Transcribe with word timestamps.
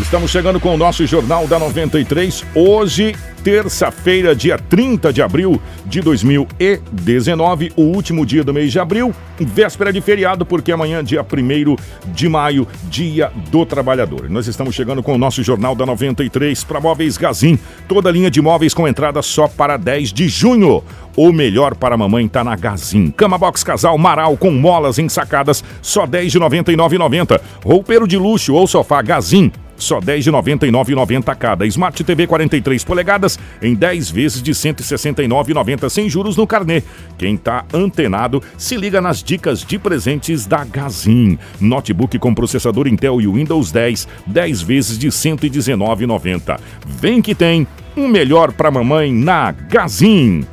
Estamos 0.00 0.30
chegando 0.30 0.60
com 0.60 0.72
o 0.72 0.76
nosso 0.76 1.04
Jornal 1.06 1.48
da 1.48 1.58
93. 1.58 2.44
Hoje, 2.54 3.16
terça-feira, 3.42 4.34
dia 4.34 4.56
30 4.56 5.12
de 5.12 5.20
abril 5.20 5.60
de 5.84 6.00
2019, 6.00 7.72
o 7.76 7.82
último 7.82 8.24
dia 8.24 8.44
do 8.44 8.54
mês 8.54 8.70
de 8.70 8.78
abril, 8.78 9.12
véspera 9.38 9.92
de 9.92 10.00
feriado, 10.00 10.46
porque 10.46 10.70
amanhã, 10.70 11.02
dia 11.02 11.20
1 11.20 11.76
de 12.12 12.28
maio, 12.28 12.66
dia 12.84 13.30
do 13.50 13.66
trabalhador. 13.66 14.30
Nós 14.30 14.46
estamos 14.46 14.74
chegando 14.74 15.02
com 15.02 15.14
o 15.14 15.18
nosso 15.18 15.42
Jornal 15.42 15.74
da 15.74 15.84
93 15.84 16.62
para 16.62 16.80
Móveis 16.80 17.16
Gazin, 17.16 17.58
toda 17.88 18.10
linha 18.10 18.30
de 18.30 18.40
móveis 18.40 18.72
com 18.72 18.86
entrada 18.86 19.20
só 19.20 19.48
para 19.48 19.76
10 19.76 20.12
de 20.12 20.28
junho. 20.28 20.82
O 21.16 21.32
melhor 21.32 21.74
para 21.74 21.96
a 21.96 21.98
mamãe 21.98 22.28
tá 22.28 22.44
na 22.44 22.54
Gazin. 22.54 23.10
Cama 23.10 23.36
box 23.36 23.64
casal 23.64 23.98
Maral 23.98 24.36
com 24.36 24.52
molas 24.52 24.98
ensacadas, 24.98 25.64
só 25.82 26.06
10 26.06 26.32
de 26.32 26.40
99,90. 26.40 27.40
Roupeiro 27.64 28.06
de 28.06 28.16
luxo 28.16 28.54
ou 28.54 28.66
sofá 28.68 29.02
Gazin, 29.02 29.50
só 29.78 30.00
10 30.00 30.24
de 30.24 30.32
99,90 30.32 31.36
cada. 31.36 31.66
Smart 31.66 32.04
TV 32.04 32.26
43 32.26 32.84
polegadas 32.84 33.38
em 33.62 33.74
10 33.74 34.10
vezes 34.10 34.42
de 34.42 34.52
169,90 34.52 35.88
sem 35.88 36.10
juros 36.10 36.36
no 36.36 36.46
carnê. 36.46 36.82
Quem 37.16 37.36
tá 37.36 37.64
antenado, 37.72 38.42
se 38.56 38.76
liga 38.76 39.00
nas 39.00 39.22
dicas 39.22 39.60
de 39.60 39.78
presentes 39.78 40.46
da 40.46 40.64
Gazin. 40.64 41.38
Notebook 41.60 42.18
com 42.18 42.34
processador 42.34 42.86
Intel 42.86 43.20
e 43.20 43.26
Windows 43.26 43.70
10, 43.70 44.08
10 44.26 44.62
vezes 44.62 44.98
de 44.98 45.08
119,90. 45.08 46.58
Vem 46.86 47.22
que 47.22 47.34
tem 47.34 47.66
um 47.96 48.08
melhor 48.08 48.52
para 48.52 48.70
mamãe 48.70 49.12
na 49.12 49.52
Gazin. 49.52 50.44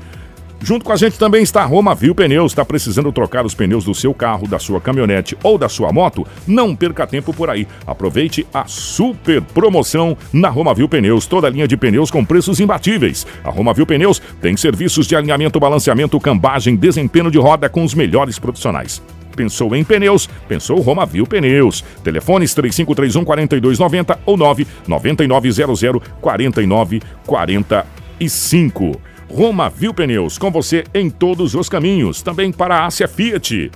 Junto 0.66 0.84
com 0.84 0.92
a 0.92 0.96
gente 0.96 1.20
também 1.20 1.44
está 1.44 1.62
a 1.62 1.66
Roma 1.66 1.94
Viu 1.94 2.16
Pneus. 2.16 2.52
Está 2.52 2.66
precisando 2.66 3.12
trocar 3.12 3.46
os 3.46 3.54
pneus 3.54 3.86
do 3.86 3.94
seu 3.94 4.16
carro, 4.16 4.48
da 4.48 4.58
sua 4.58 4.82
caminhonete 4.82 5.38
ou 5.44 5.60
da 5.60 5.70
sua 5.70 5.94
moto? 5.94 6.26
Não 6.48 6.76
perca 6.76 7.06
tempo 7.06 7.32
por 7.32 7.52
aí. 7.52 7.68
Aproveite 7.86 8.48
a 8.52 8.66
super 8.66 9.44
promoção 9.44 10.18
na 10.34 10.50
Roma 10.50 10.74
Viu 10.74 10.90
Pneus. 10.90 11.28
Toda 11.28 11.46
a 11.46 11.52
linha 11.52 11.68
de 11.68 11.78
pneus 11.78 12.10
com 12.10 12.26
preços 12.26 12.60
imbatíveis. 12.60 13.28
A 13.44 13.52
Roma 13.52 13.76
Viu 13.76 13.86
Pneus 13.86 14.20
tem 14.42 14.58
serviços 14.58 15.06
de 15.06 15.16
alinhamento, 15.16 15.60
balanceamento, 15.60 16.20
cambagem, 16.20 16.76
desempenho 16.76 17.30
de 17.30 17.38
roda 17.38 17.70
com 17.70 17.84
os 17.84 17.94
melhores 17.94 18.40
profissionais. 18.40 19.04
Pensou 19.36 19.76
em 19.76 19.84
pneus? 19.84 20.28
Pensou 20.48 20.82
Roma 20.82 21.06
Viu 21.06 21.28
Pneus. 21.28 21.84
Telefones 22.04 22.56
3531 22.56 23.24
4290 23.24 24.20
ou 24.26 24.36
99900 24.36 26.02
4945. 26.20 29.15
Roma 29.30 29.70
Viu 29.70 29.94
Pneus, 29.94 30.38
com 30.38 30.52
você 30.52 30.84
em 30.94 31.10
todos 31.10 31.56
os 31.56 31.68
caminhos. 31.68 32.22
Também 32.22 32.52
para 32.52 32.78
a 32.78 32.86
Ásia 32.86 33.08
Fiat. 33.08 33.72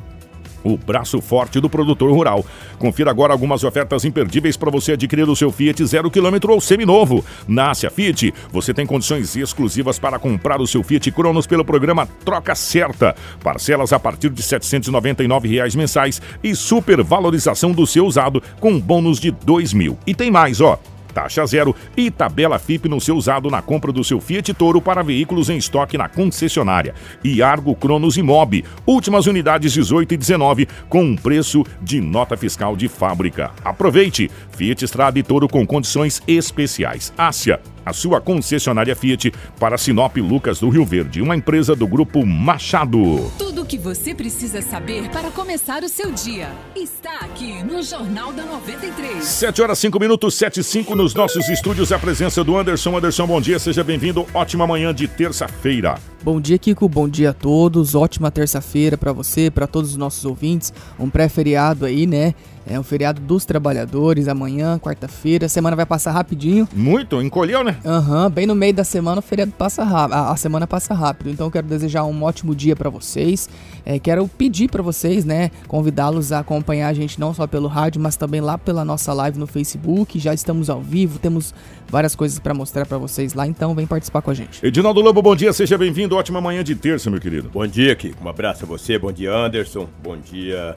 O 0.64 0.78
braço 0.78 1.22
forte 1.22 1.60
do 1.60 1.70
produtor 1.70 2.12
rural. 2.12 2.46
Confira 2.78 3.10
agora 3.10 3.34
algumas 3.34 3.64
ofertas 3.64 4.04
imperdíveis 4.04 4.58
para 4.58 4.70
você 4.70 4.94
adquirir 4.94 5.28
o 5.28 5.36
seu 5.36 5.52
Fiat 5.52 5.86
zero 5.86 6.12
quilômetro 6.12 6.54
ou 6.54 6.62
seminovo. 6.62 7.24
Na 7.48 7.72
Ásia 7.72 7.90
Fiat, 7.90 8.34
você 8.52 8.74
tem 8.74 8.86
condições 8.86 9.36
exclusivas 9.36 9.98
para 9.98 10.20
comprar 10.20 10.62
o 10.62 10.68
seu 10.68 10.84
Fiat 10.84 11.12
Cronos 11.12 11.48
pelo 11.48 11.66
programa 11.66 12.08
Troca 12.26 12.56
Certa. 12.56 13.16
Parcelas 13.44 13.94
a 13.94 14.00
partir 14.00 14.30
de 14.30 14.44
799 14.44 15.48
reais 15.48 15.76
mensais 15.76 16.22
e 16.44 16.56
supervalorização 16.56 17.72
do 17.72 17.88
seu 17.88 18.06
usado 18.06 18.42
com 18.60 18.80
bônus 18.80 19.20
de 19.20 19.30
R$ 19.30 19.36
mil. 19.74 19.98
E 20.06 20.14
tem 20.14 20.30
mais, 20.30 20.60
ó 20.62 20.80
taxa 21.20 21.46
zero 21.46 21.76
e 21.98 22.10
tabela 22.10 22.58
FIP 22.58 22.88
no 22.88 23.02
seu 23.02 23.18
usado 23.18 23.50
na 23.50 23.62
compra 23.62 23.92
do 23.92 24.06
seu 24.06 24.22
Fiat 24.22 24.54
Toro 24.54 24.82
para 24.82 25.04
veículos 25.04 25.50
em 25.50 25.58
estoque 25.58 25.98
na 25.98 26.08
concessionária. 26.08 26.96
E 27.22 27.42
Argo 27.44 27.76
Cronos 27.76 28.16
Imob, 28.16 28.64
últimas 28.88 29.28
unidades 29.28 29.74
18 29.74 30.14
e 30.14 30.18
19 30.18 30.68
com 30.88 31.04
um 31.04 31.18
preço 31.18 31.66
de 31.82 32.00
nota 32.00 32.38
fiscal 32.38 32.76
de 32.76 32.88
fábrica. 32.88 33.52
Aproveite! 33.66 34.32
Fiat 34.52 34.86
Strada 34.86 35.20
e 35.20 35.24
Toro 35.24 35.50
com 35.50 35.68
condições 35.68 36.22
especiais. 36.26 37.14
Ásia, 37.18 37.60
a 37.90 37.94
sua 37.94 38.22
concessionária 38.22 38.96
Fiat 38.96 39.34
para 39.60 39.78
Sinop 39.78 40.16
Lucas 40.18 40.60
do 40.60 40.70
Rio 40.70 40.86
Verde, 40.86 41.22
uma 41.22 41.36
empresa 41.36 41.76
do 41.76 41.88
grupo 41.88 42.24
Machado. 42.26 43.32
Tudo 43.38 43.64
o 43.64 43.66
que 43.66 43.78
você 43.78 44.14
precisa 44.14 44.62
saber 44.62 45.10
para 45.10 45.32
começar 45.32 45.84
o 45.84 45.90
seu 45.90 46.12
dia 46.12 46.50
está 46.76 47.20
aqui 47.22 47.64
no 47.64 47.82
Jornal 47.82 48.32
da 48.32 48.46
93. 48.46 49.24
7 49.24 49.62
horas 49.62 49.80
5 49.80 50.00
minutos, 50.00 50.36
7 50.36 50.60
e 50.60 50.64
5 50.64 50.96
nos 50.96 51.16
nossos 51.16 51.50
estúdios. 51.50 51.92
A 51.92 51.98
presença 51.98 52.44
do 52.44 52.58
Anderson. 52.58 52.96
Anderson, 52.96 53.26
bom 53.26 53.42
dia, 53.42 53.58
seja 53.58 53.84
bem-vindo. 53.84 54.26
Ótima 54.34 54.68
manhã 54.68 54.94
de 54.94 55.08
terça-feira. 55.08 55.98
Bom 56.22 56.40
dia, 56.40 56.58
Kiko. 56.58 56.88
Bom 56.88 57.08
dia 57.08 57.30
a 57.30 57.34
todos. 57.34 57.96
Ótima 57.96 58.30
terça-feira 58.30 58.98
para 58.98 59.14
você, 59.14 59.50
para 59.50 59.66
todos 59.66 59.92
os 59.92 59.98
nossos 59.98 60.26
ouvintes. 60.26 60.74
Um 61.00 61.10
pré-feriado 61.10 61.86
aí, 61.86 62.06
né? 62.06 62.36
É 62.70 62.80
um 62.80 62.84
feriado 62.84 63.20
dos 63.20 63.46
trabalhadores, 63.46 64.28
amanhã, 64.28 64.78
quarta-feira. 64.78 65.48
A 65.48 65.50
semana 65.50 65.76
vai 65.76 65.88
passar 65.88 66.12
rapidinho. 66.12 66.68
Muito, 66.72 67.20
encolheu, 67.20 67.64
né? 67.64 67.78
Aham, 67.84 68.26
uhum, 68.26 68.30
bem 68.30 68.46
no 68.46 68.54
meio 68.54 68.74
da 68.76 68.84
semana 68.84 69.18
o 69.18 69.22
feriado 69.24 69.52
passa 69.52 69.84
rápido. 69.84 70.14
A, 70.14 70.32
a 70.32 70.36
semana 70.36 70.68
passa 70.68 70.94
rápido. 70.94 71.32
Então 71.32 71.48
eu 71.48 71.52
quero 71.52 71.66
desejar 71.66 72.04
um 72.04 72.24
ótimo 72.24 72.54
dia 72.54 72.76
para 72.76 72.90
vocês. 72.90 73.50
É, 73.84 73.98
quero 73.98 74.28
pedir 74.28 74.70
para 74.70 74.84
vocês, 74.84 75.26
né, 75.26 75.50
convidá-los 75.68 76.32
a 76.32 76.40
acompanhar 76.40 76.90
a 76.90 76.94
gente 76.94 77.20
não 77.20 77.34
só 77.34 77.48
pelo 77.48 77.68
rádio, 77.68 78.00
mas 78.00 78.16
também 78.16 78.40
lá 78.40 78.56
pela 78.56 78.86
nossa 78.86 79.12
live 79.14 79.40
no 79.40 79.48
Facebook. 79.48 80.20
Já 80.20 80.32
estamos 80.32 80.70
ao 80.70 80.80
vivo, 80.80 81.18
temos 81.18 81.56
várias 81.90 82.16
coisas 82.16 82.38
para 82.38 82.54
mostrar 82.54 82.86
para 82.86 83.00
vocês 83.00 83.34
lá, 83.34 83.48
então 83.48 83.74
vem 83.74 83.88
participar 83.88 84.22
com 84.22 84.30
a 84.30 84.34
gente. 84.34 84.64
Edinaldo 84.64 85.02
Lobo, 85.02 85.24
bom 85.24 85.36
dia, 85.36 85.52
seja 85.54 85.76
bem-vindo. 85.76 86.16
Ótima 86.16 86.40
manhã 86.40 86.64
de 86.64 86.76
terça, 86.76 87.10
meu 87.10 87.20
querido. 87.20 87.50
Bom 87.50 87.66
dia, 87.66 87.96
Kiko. 87.96 88.24
Um 88.24 88.30
abraço 88.30 88.64
a 88.64 88.68
você. 88.68 89.00
Bom 89.00 89.12
dia, 89.12 89.34
Anderson. 89.34 89.88
Bom 90.04 90.18
dia, 90.18 90.76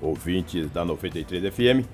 ouvintes 0.00 0.70
da 0.70 0.84
93 0.84 1.52
FM. 1.52 1.86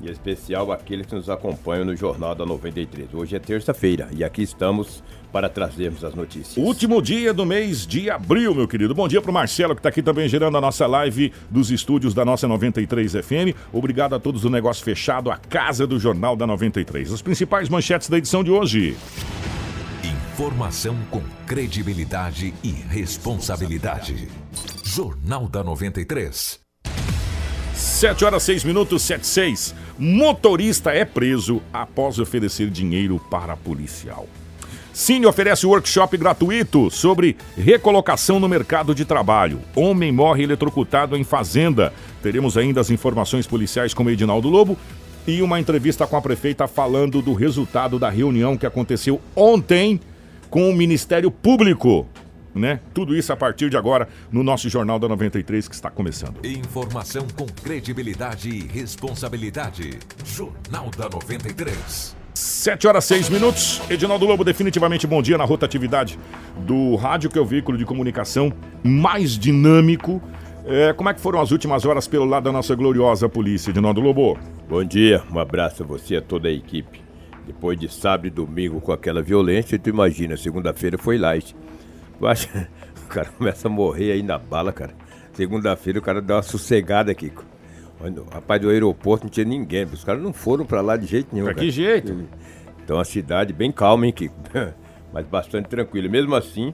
E 0.00 0.08
em 0.08 0.12
especial 0.12 0.70
aqueles 0.70 1.06
que 1.06 1.14
nos 1.14 1.28
acompanham 1.28 1.84
no 1.84 1.96
Jornal 1.96 2.34
da 2.34 2.46
93. 2.46 3.12
Hoje 3.12 3.34
é 3.34 3.38
terça-feira 3.38 4.08
e 4.16 4.22
aqui 4.22 4.42
estamos 4.42 5.02
para 5.32 5.48
trazermos 5.48 6.04
as 6.04 6.14
notícias. 6.14 6.56
Último 6.56 7.02
dia 7.02 7.34
do 7.34 7.44
mês 7.44 7.86
de 7.86 8.08
abril, 8.08 8.54
meu 8.54 8.68
querido. 8.68 8.94
Bom 8.94 9.08
dia 9.08 9.20
para 9.20 9.30
o 9.30 9.34
Marcelo, 9.34 9.74
que 9.74 9.80
está 9.80 9.88
aqui 9.88 10.02
também 10.02 10.28
gerando 10.28 10.56
a 10.56 10.60
nossa 10.60 10.86
live 10.86 11.32
dos 11.50 11.70
estúdios 11.70 12.14
da 12.14 12.24
nossa 12.24 12.46
93 12.46 13.12
FM. 13.12 13.56
Obrigado 13.72 14.14
a 14.14 14.20
todos 14.20 14.42
do 14.42 14.50
Negócio 14.50 14.84
Fechado, 14.84 15.30
a 15.30 15.36
casa 15.36 15.86
do 15.86 15.98
Jornal 15.98 16.36
da 16.36 16.46
93. 16.46 17.12
As 17.12 17.22
principais 17.22 17.68
manchetes 17.68 18.08
da 18.08 18.18
edição 18.18 18.44
de 18.44 18.50
hoje. 18.50 18.96
Informação 20.38 20.96
com 21.10 21.22
credibilidade 21.46 22.54
e 22.62 22.70
responsabilidade. 22.70 24.28
Jornal 24.84 25.48
da 25.48 25.64
93. 25.64 26.67
7 27.78 28.24
horas 28.24 28.42
6 28.42 28.64
minutos, 28.64 29.02
7 29.02 29.24
6. 29.24 29.74
Motorista 29.96 30.90
é 30.90 31.04
preso 31.04 31.62
após 31.72 32.18
oferecer 32.18 32.70
dinheiro 32.70 33.20
para 33.30 33.56
policial. 33.56 34.26
Cine 34.92 35.26
oferece 35.26 35.64
workshop 35.64 36.16
gratuito 36.16 36.90
sobre 36.90 37.36
recolocação 37.56 38.40
no 38.40 38.48
mercado 38.48 38.96
de 38.96 39.04
trabalho. 39.04 39.60
Homem 39.76 40.10
morre 40.10 40.42
eletrocutado 40.42 41.16
em 41.16 41.22
fazenda. 41.22 41.92
Teremos 42.20 42.56
ainda 42.56 42.80
as 42.80 42.90
informações 42.90 43.46
policiais 43.46 43.94
com 43.94 44.02
o 44.02 44.10
Edinaldo 44.10 44.48
Lobo 44.48 44.76
e 45.24 45.40
uma 45.40 45.60
entrevista 45.60 46.04
com 46.04 46.16
a 46.16 46.20
prefeita 46.20 46.66
falando 46.66 47.22
do 47.22 47.32
resultado 47.32 47.96
da 47.96 48.10
reunião 48.10 48.56
que 48.56 48.66
aconteceu 48.66 49.20
ontem 49.36 50.00
com 50.50 50.68
o 50.68 50.74
Ministério 50.74 51.30
Público 51.30 52.08
né? 52.54 52.80
Tudo 52.94 53.14
isso 53.16 53.32
a 53.32 53.36
partir 53.36 53.70
de 53.70 53.76
agora 53.76 54.08
no 54.30 54.42
nosso 54.42 54.68
Jornal 54.68 54.98
da 54.98 55.08
93 55.08 55.68
que 55.68 55.74
está 55.74 55.90
começando. 55.90 56.44
Informação 56.44 57.26
com 57.36 57.46
credibilidade 57.46 58.48
e 58.48 58.66
responsabilidade. 58.66 59.98
Jornal 60.24 60.90
da 60.96 61.08
93. 61.08 62.16
7 62.34 62.86
horas 62.86 63.04
6 63.04 63.28
minutos. 63.30 63.80
Edinaldo 63.90 64.24
Lobo, 64.24 64.44
definitivamente 64.44 65.06
bom 65.06 65.20
dia 65.20 65.36
na 65.36 65.44
rotatividade 65.44 66.18
do 66.58 66.94
rádio, 66.94 67.30
que 67.30 67.38
é 67.38 67.40
o 67.40 67.44
veículo 67.44 67.76
de 67.76 67.84
comunicação 67.84 68.52
mais 68.82 69.36
dinâmico. 69.36 70.22
É, 70.64 70.92
como 70.92 71.08
é 71.08 71.14
que 71.14 71.20
foram 71.20 71.40
as 71.40 71.50
últimas 71.50 71.84
horas 71.84 72.06
pelo 72.06 72.26
lado 72.26 72.44
da 72.44 72.52
nossa 72.52 72.74
gloriosa 72.74 73.28
polícia, 73.28 73.70
Edinaldo 73.70 74.00
Lobo? 74.00 74.38
Bom 74.68 74.84
dia, 74.84 75.22
um 75.32 75.38
abraço 75.38 75.82
a 75.82 75.86
você 75.86 76.14
e 76.14 76.16
a 76.18 76.22
toda 76.22 76.48
a 76.48 76.52
equipe. 76.52 77.02
Depois 77.46 77.80
de 77.80 77.92
sábado 77.92 78.26
e 78.26 78.30
domingo 78.30 78.80
com 78.80 78.92
aquela 78.92 79.22
violência, 79.22 79.78
tu 79.78 79.88
imagina, 79.88 80.36
segunda-feira 80.36 80.98
foi 80.98 81.16
light 81.16 81.56
Eu 82.20 82.26
acho 82.26 82.48
que 82.48 82.58
o 83.04 83.08
cara 83.08 83.28
começa 83.28 83.68
a 83.68 83.70
morrer 83.70 84.12
aí 84.12 84.22
na 84.22 84.38
bala, 84.38 84.72
cara. 84.72 84.94
Segunda-feira 85.32 85.98
o 85.98 86.02
cara 86.02 86.20
dá 86.20 86.36
uma 86.36 86.42
sossegada 86.42 87.12
aqui. 87.12 87.32
Rapaz, 88.30 88.60
do 88.60 88.70
aeroporto 88.70 89.24
não 89.24 89.30
tinha 89.30 89.46
ninguém. 89.46 89.84
Os 89.84 90.04
caras 90.04 90.22
não 90.22 90.32
foram 90.32 90.64
pra 90.64 90.80
lá 90.80 90.96
de 90.96 91.06
jeito 91.06 91.28
nenhum. 91.32 91.46
Pra 91.46 91.54
cara. 91.54 91.66
que 91.66 91.70
jeito? 91.70 92.26
Então 92.84 92.98
a 92.98 93.04
cidade 93.04 93.52
bem 93.52 93.70
calma, 93.70 94.06
hein, 94.06 94.12
Kiko? 94.12 94.34
Mas 95.12 95.26
bastante 95.26 95.68
tranquila. 95.68 96.08
Mesmo 96.08 96.34
assim, 96.34 96.72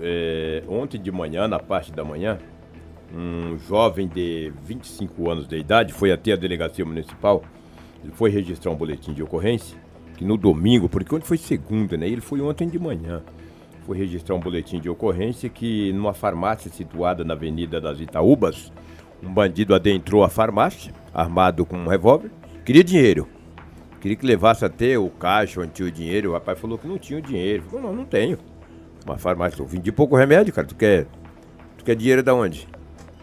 é, 0.00 0.62
ontem 0.68 1.00
de 1.00 1.10
manhã, 1.10 1.46
na 1.46 1.58
parte 1.58 1.92
da 1.92 2.04
manhã, 2.04 2.38
um 3.14 3.58
jovem 3.58 4.08
de 4.08 4.52
25 4.64 5.30
anos 5.30 5.46
de 5.46 5.56
idade 5.56 5.92
foi 5.92 6.12
até 6.12 6.32
a 6.32 6.36
delegacia 6.36 6.84
municipal. 6.84 7.42
Ele 8.02 8.12
foi 8.12 8.30
registrar 8.30 8.70
um 8.70 8.76
boletim 8.76 9.12
de 9.12 9.22
ocorrência, 9.22 9.76
que 10.16 10.24
no 10.24 10.36
domingo, 10.36 10.88
porque 10.88 11.14
ontem 11.14 11.26
foi 11.26 11.38
segunda, 11.38 11.96
né? 11.96 12.08
Ele 12.08 12.20
foi 12.20 12.40
ontem 12.40 12.68
de 12.68 12.78
manhã. 12.78 13.22
Foi 13.86 13.96
registrar 13.96 14.34
um 14.34 14.40
boletim 14.40 14.80
de 14.80 14.90
ocorrência 14.90 15.48
que 15.48 15.92
numa 15.92 16.12
farmácia 16.12 16.68
situada 16.68 17.24
na 17.24 17.34
Avenida 17.34 17.80
das 17.80 18.00
Itaúbas, 18.00 18.72
um 19.22 19.32
bandido 19.32 19.76
adentrou 19.76 20.24
a 20.24 20.28
farmácia, 20.28 20.92
armado 21.14 21.64
com 21.64 21.76
um 21.76 21.86
revólver, 21.86 22.28
queria 22.64 22.82
dinheiro. 22.82 23.28
Queria 24.00 24.16
que 24.16 24.26
levasse 24.26 24.64
até 24.64 24.98
o 24.98 25.08
caixa 25.08 25.60
onde 25.60 25.70
tinha 25.70 25.88
o 25.88 25.90
dinheiro. 25.90 26.30
O 26.30 26.32
rapaz 26.32 26.58
falou 26.58 26.76
que 26.76 26.86
não 26.88 26.98
tinha 26.98 27.20
o 27.20 27.22
dinheiro. 27.22 27.62
Falou, 27.62 27.86
não, 27.86 27.94
não 27.94 28.04
tenho. 28.04 28.38
Uma 29.04 29.16
farmácia, 29.16 29.62
eu 29.62 29.66
vendi 29.66 29.92
pouco 29.92 30.16
remédio, 30.16 30.52
cara. 30.52 30.66
Tu 30.66 30.74
quer, 30.74 31.06
tu 31.78 31.84
quer 31.84 31.94
dinheiro 31.94 32.24
da 32.24 32.34
onde? 32.34 32.68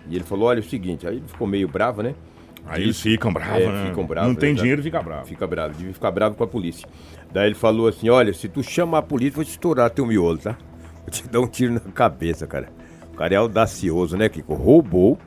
E 0.09 0.15
ele 0.15 0.23
falou, 0.23 0.47
olha 0.47 0.59
é 0.59 0.61
o 0.61 0.63
seguinte, 0.63 1.05
aí 1.05 1.17
ele 1.17 1.27
ficou 1.27 1.45
meio 1.45 1.67
bravo, 1.67 2.01
né? 2.01 2.15
Aí 2.65 2.83
eles 2.83 2.99
ficam 2.99 3.31
bravos, 3.31 3.61
É, 3.61 3.67
né? 3.67 3.85
ficam 3.87 4.05
bravos, 4.05 4.29
Não 4.29 4.35
tem 4.35 4.49
exato. 4.51 4.61
dinheiro, 4.61 4.81
fica 4.83 5.01
bravo. 5.01 5.25
Fica 5.27 5.45
bravo, 5.47 5.73
devia 5.75 5.93
ficar 5.93 6.11
bravo 6.11 6.35
com 6.35 6.43
a 6.43 6.47
polícia. 6.47 6.87
Daí 7.31 7.47
ele 7.47 7.55
falou 7.55 7.87
assim, 7.87 8.09
olha, 8.09 8.33
se 8.33 8.47
tu 8.47 8.63
chamar 8.63 8.99
a 8.99 9.01
polícia, 9.01 9.35
vou 9.35 9.43
te 9.43 9.49
estourar 9.51 9.89
teu 9.89 10.05
miolo, 10.05 10.37
tá? 10.37 10.57
Vou 11.01 11.09
te 11.11 11.27
dar 11.27 11.41
um 11.41 11.47
tiro 11.47 11.73
na 11.73 11.79
cabeça, 11.79 12.47
cara. 12.47 12.69
O 13.11 13.15
cara 13.17 13.33
é 13.33 13.37
audacioso, 13.37 14.15
né, 14.17 14.29
Kiko? 14.29 14.53
Roubou, 14.53 15.17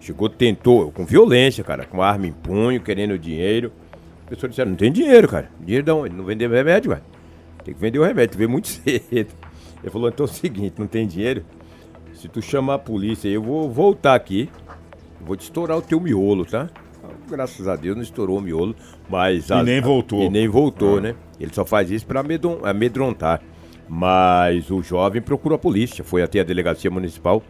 chegou, 0.00 0.28
tentou, 0.28 0.90
com 0.90 1.04
violência, 1.04 1.62
cara, 1.62 1.84
com 1.86 2.02
arma 2.02 2.26
em 2.26 2.32
punho, 2.32 2.80
querendo 2.80 3.18
dinheiro. 3.18 3.72
A 4.26 4.30
pessoa 4.30 4.48
disse, 4.50 4.64
não 4.64 4.74
tem 4.74 4.90
dinheiro, 4.90 5.28
cara. 5.28 5.48
Dinheiro 5.60 5.84
de 5.84 5.90
onde? 5.92 6.14
Não 6.14 6.24
vender 6.24 6.50
remédio, 6.50 6.90
cara. 6.90 7.02
Tem 7.64 7.72
que 7.74 7.80
vender 7.80 7.98
o 7.98 8.04
remédio, 8.04 8.32
tu 8.32 8.38
vê 8.38 8.46
muito 8.46 8.66
cedo. 8.68 9.32
Ele 9.82 9.90
falou, 9.90 10.08
então 10.08 10.26
é 10.26 10.28
o 10.28 10.32
seguinte, 10.32 10.74
não 10.78 10.86
tem 10.86 11.06
dinheiro? 11.06 11.44
Se 12.14 12.28
tu 12.28 12.42
chamar 12.42 12.74
a 12.74 12.78
polícia, 12.78 13.28
eu 13.28 13.42
vou 13.42 13.70
voltar 13.70 14.14
aqui, 14.14 14.50
vou 15.24 15.36
te 15.36 15.42
estourar 15.42 15.76
o 15.78 15.82
teu 15.82 16.00
miolo, 16.00 16.44
tá? 16.44 16.68
Graças 17.28 17.66
a 17.68 17.76
Deus 17.76 17.96
não 17.96 18.02
estourou 18.02 18.38
o 18.38 18.40
miolo, 18.40 18.74
mas... 19.08 19.48
E 19.50 19.62
nem 19.62 19.80
voltou. 19.80 20.22
E 20.22 20.28
nem 20.28 20.48
voltou, 20.48 20.98
Ah. 20.98 21.00
né? 21.00 21.14
Ele 21.38 21.52
só 21.54 21.64
faz 21.64 21.90
isso 21.90 22.06
pra 22.06 22.20
amedron- 22.20 22.60
amedrontar. 22.64 23.40
Mas 23.88 24.70
o 24.70 24.82
jovem 24.82 25.20
procurou 25.20 25.56
a 25.56 25.58
polícia, 25.58 26.04
foi 26.04 26.22
até 26.22 26.40
a 26.40 26.44
delegacia 26.44 26.90
municipal 26.90 27.42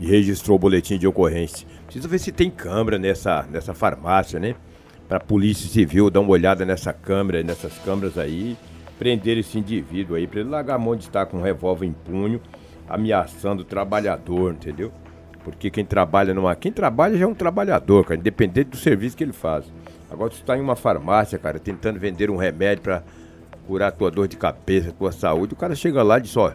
e 0.00 0.06
registrou 0.06 0.56
o 0.56 0.58
boletim 0.58 0.98
de 0.98 1.06
ocorrência. 1.06 1.66
Precisa 1.84 2.08
ver 2.08 2.18
se 2.18 2.32
tem 2.32 2.50
câmera 2.50 2.98
nessa, 2.98 3.46
nessa 3.50 3.72
farmácia, 3.72 4.40
né? 4.40 4.54
Pra 5.08 5.20
polícia 5.20 5.68
civil 5.68 6.10
dar 6.10 6.20
uma 6.20 6.30
olhada 6.30 6.64
nessa 6.64 6.92
câmera, 6.92 7.42
nessas 7.42 7.78
câmeras 7.78 8.18
aí, 8.18 8.56
prender 8.98 9.38
esse 9.38 9.58
indivíduo 9.58 10.16
aí, 10.16 10.26
pra 10.26 10.40
ele 10.40 10.48
largar 10.48 10.74
a 10.74 10.78
mão 10.78 10.96
de 10.96 11.04
estar 11.04 11.26
com 11.26 11.38
um 11.38 11.42
revólver 11.42 11.86
em 11.86 11.92
punho, 11.92 12.40
ameaçando 12.88 13.62
o 13.62 13.64
trabalhador, 13.64 14.52
entendeu? 14.54 14.90
Porque 15.46 15.70
quem 15.70 15.84
trabalha 15.84 16.34
numa. 16.34 16.56
Quem 16.56 16.72
trabalha 16.72 17.16
já 17.16 17.24
é 17.24 17.28
um 17.28 17.32
trabalhador, 17.32 18.04
cara, 18.04 18.18
independente 18.18 18.70
do 18.70 18.76
serviço 18.76 19.16
que 19.16 19.22
ele 19.22 19.32
faz. 19.32 19.64
Agora 20.10 20.28
tu 20.28 20.34
está 20.34 20.58
em 20.58 20.60
uma 20.60 20.74
farmácia, 20.74 21.38
cara, 21.38 21.60
tentando 21.60 22.00
vender 22.00 22.28
um 22.28 22.36
remédio 22.36 22.82
pra 22.82 23.04
curar 23.64 23.92
tua 23.92 24.10
dor 24.10 24.26
de 24.26 24.36
cabeça, 24.36 24.90
tua 24.90 25.12
saúde, 25.12 25.54
o 25.54 25.56
cara 25.56 25.76
chega 25.76 26.02
lá 26.02 26.18
e 26.18 26.22
diz, 26.22 26.36
ó, 26.36 26.52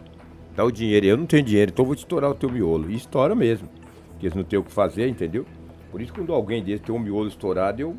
dá 0.54 0.62
o 0.62 0.70
dinheiro, 0.70 1.06
eu 1.06 1.16
não 1.16 1.24
tenho 1.24 1.42
dinheiro, 1.42 1.70
então 1.72 1.86
vou 1.86 1.94
te 1.94 2.00
estourar 2.00 2.30
o 2.30 2.34
teu 2.34 2.50
miolo. 2.50 2.90
E 2.90 2.94
estoura 2.94 3.34
mesmo. 3.34 3.66
Porque 4.10 4.26
eles 4.26 4.36
não 4.36 4.44
têm 4.44 4.58
o 4.58 4.62
que 4.62 4.70
fazer, 4.70 5.08
entendeu? 5.08 5.46
Por 5.90 6.02
isso 6.02 6.12
quando 6.12 6.34
alguém 6.34 6.62
desse 6.62 6.82
tem 6.82 6.94
um 6.94 6.98
miolo 6.98 7.28
estourado, 7.28 7.80
eu 7.80 7.96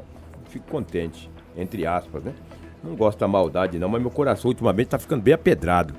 fico 0.50 0.68
contente. 0.68 1.28
Entre 1.58 1.88
aspas, 1.88 2.24
né? 2.24 2.36
Não 2.84 2.96
gosto 2.96 3.18
da 3.18 3.28
maldade, 3.28 3.80
não, 3.80 3.90
mas 3.90 4.00
meu 4.00 4.12
coração 4.12 4.50
ultimamente 4.50 4.90
tá 4.90 5.00
ficando 5.00 5.24
bem 5.24 5.34
apedrado. 5.34 5.96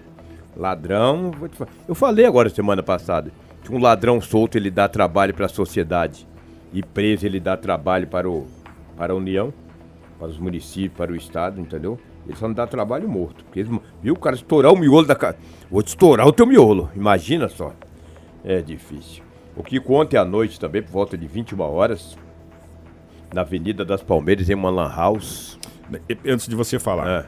Ladrão, 0.56 1.32
vou 1.32 1.49
te 1.49 1.56
falar. 1.56 1.70
Eu 1.88 1.96
falei 1.96 2.26
agora 2.26 2.49
semana 2.49 2.81
passada 2.81 3.32
que 3.65 3.73
um 3.73 3.79
ladrão 3.81 4.21
solto 4.21 4.57
ele 4.57 4.71
dá 4.71 4.89
trabalho 4.89 5.35
para 5.35 5.47
a 5.47 5.49
sociedade 5.49 6.29
e 6.73 6.83
preso 6.83 7.27
ele 7.27 7.41
dá 7.41 7.57
trabalho 7.57 8.07
para 8.07 8.29
o 8.29 8.47
para 8.97 9.13
a 9.13 9.17
União, 9.17 9.53
para 10.19 10.29
os 10.29 10.39
municípios, 10.39 10.97
para 10.97 11.11
o 11.11 11.17
estado, 11.17 11.61
entendeu? 11.61 11.99
Ele 12.27 12.37
só 12.37 12.47
não 12.47 12.55
dá 12.55 12.67
trabalho 12.67 13.09
morto. 13.09 13.45
Porque 13.45 13.61
eles, 13.61 13.81
viu 14.01 14.15
o 14.15 14.19
cara 14.19 14.37
estourar 14.37 14.73
o 14.73 14.77
miolo 14.77 15.07
da 15.07 15.17
casa. 15.17 15.37
Vou 15.71 15.83
te 15.83 15.89
estourar 15.89 16.27
o 16.27 16.33
teu 16.33 16.47
miolo. 16.47 16.91
Imagina 16.95 17.49
só. 17.49 17.75
É 18.45 18.63
difícil. 18.63 19.25
O 19.57 19.63
que 19.63 19.83
ontem 19.89 20.17
à 20.17 20.25
noite 20.25 20.59
também, 20.59 20.83
por 20.83 20.93
volta 20.93 21.19
de 21.19 21.27
21 21.27 21.61
horas, 21.61 22.17
na 23.33 23.41
Avenida 23.41 23.85
das 23.85 24.03
Palmeiras, 24.03 24.49
em 24.49 24.55
uma 24.55 24.71
lan 24.71 24.89
house. 24.95 25.59
Antes 26.25 26.49
de 26.49 26.55
você 26.55 26.79
falar, 26.79 27.07
Ah, 27.07 27.27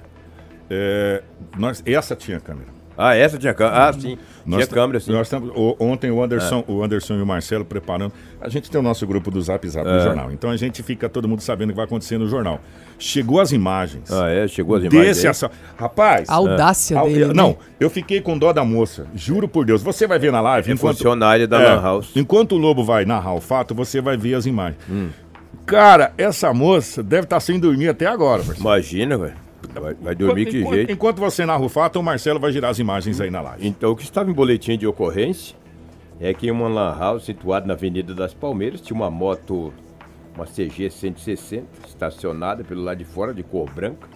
é, 0.70 1.22
nós, 1.58 1.82
essa 1.84 2.14
tinha 2.16 2.40
câmera. 2.40 2.75
Ah 2.96 3.14
essa 3.14 3.38
tinha 3.38 3.52
câmera. 3.54 3.88
Ah, 3.88 3.92
sim. 3.92 4.00
tinha 4.00 4.18
Nós, 4.46 4.68
câmera, 4.68 5.00
sim. 5.00 5.12
nós 5.12 5.26
estamos- 5.26 5.50
o- 5.54 5.76
ontem 5.80 6.10
o 6.10 6.22
Anderson, 6.22 6.64
o 6.68 6.82
Anderson 6.82 7.14
e 7.14 7.22
o 7.22 7.26
Marcelo 7.26 7.64
preparando. 7.64 8.12
A 8.40 8.48
gente 8.48 8.70
tem 8.70 8.80
o 8.80 8.82
nosso 8.82 9.06
grupo 9.06 9.30
do 9.30 9.40
Zap 9.42 9.68
Zap 9.68 9.88
É. 9.88 9.96
do 9.98 10.02
jornal. 10.04 10.30
Então 10.32 10.50
a 10.50 10.56
gente 10.56 10.82
fica 10.82 11.08
todo 11.08 11.26
mundo 11.28 11.40
sabendo 11.40 11.70
o 11.70 11.72
que 11.72 11.76
vai 11.76 11.84
acontecer 11.84 12.16
no 12.18 12.28
jornal. 12.28 12.60
Chegou 12.98 13.40
as 13.40 13.52
imagens. 13.52 14.10
Ah, 14.10 14.28
é? 14.28 14.46
Chegou 14.48 14.76
as 14.76 14.84
imagens. 14.84 15.06
Desse 15.08 15.26
aí? 15.26 15.30
assa- 15.30 15.50
Rapaz. 15.76 16.28
A 16.28 16.34
audácia 16.34 16.98
ah, 16.98 17.04
dele. 17.04 17.26
né? 17.26 17.32
Não, 17.34 17.56
eu 17.78 17.90
fiquei 17.90 18.20
com 18.20 18.38
dó 18.38 18.52
da 18.52 18.64
moça. 18.64 19.06
Juro 19.14 19.46
por 19.48 19.64
Deus. 19.66 19.82
Você 19.82 20.06
vai 20.06 20.18
ver 20.18 20.30
na 20.32 20.40
live. 20.40 20.72
É 20.72 20.76
funcionária 20.76 21.46
da 21.46 21.60
É, 21.60 21.74
Lan 21.74 21.82
House. 21.82 22.12
Enquanto 22.16 22.52
o 22.52 22.58
Lobo 22.58 22.82
vai 22.84 23.04
narrar 23.04 23.34
o 23.34 23.40
fato, 23.40 23.74
você 23.74 24.00
vai 24.00 24.16
ver 24.16 24.34
as 24.34 24.46
imagens. 24.46 24.78
Hum. 24.88 25.08
Cara, 25.66 26.12
essa 26.16 26.54
moça 26.54 27.02
deve 27.02 27.24
estar 27.24 27.40
sem 27.40 27.58
dormir 27.58 27.88
até 27.88 28.06
agora, 28.06 28.38
parceiro. 28.38 28.60
Imagina, 28.60 29.18
velho. 29.18 29.45
Vai, 29.74 29.94
vai 29.94 30.14
dormir 30.14 30.42
enquanto, 30.42 30.52
que 30.52 30.58
enquanto- 30.60 30.74
jeito. 30.74 30.92
enquanto 30.92 31.18
você 31.18 31.46
narra 31.46 31.64
o 31.64 31.68
fato, 31.68 31.98
o 31.98 32.02
Marcelo 32.02 32.38
vai 32.40 32.52
girar 32.52 32.70
as 32.70 32.78
imagens 32.78 33.20
aí 33.20 33.30
na 33.30 33.40
live. 33.40 33.66
Então, 33.66 33.90
o 33.92 33.96
que 33.96 34.02
estava 34.02 34.30
em 34.30 34.34
boletim 34.34 34.76
de 34.78 34.86
ocorrência 34.86 35.56
é 36.20 36.32
que 36.32 36.46
em 36.48 36.50
uma 36.50 36.68
lan 36.68 36.96
house 36.98 37.24
situada 37.24 37.66
na 37.66 37.74
Avenida 37.74 38.14
das 38.14 38.32
Palmeiras 38.34 38.80
tinha 38.80 38.96
uma 38.96 39.10
moto, 39.10 39.72
uma 40.34 40.46
CG 40.46 40.88
160, 40.90 41.64
estacionada 41.86 42.64
pelo 42.64 42.82
lado 42.82 42.98
de 42.98 43.04
fora, 43.04 43.34
de 43.34 43.42
cor 43.42 43.68
branca. 43.70 44.08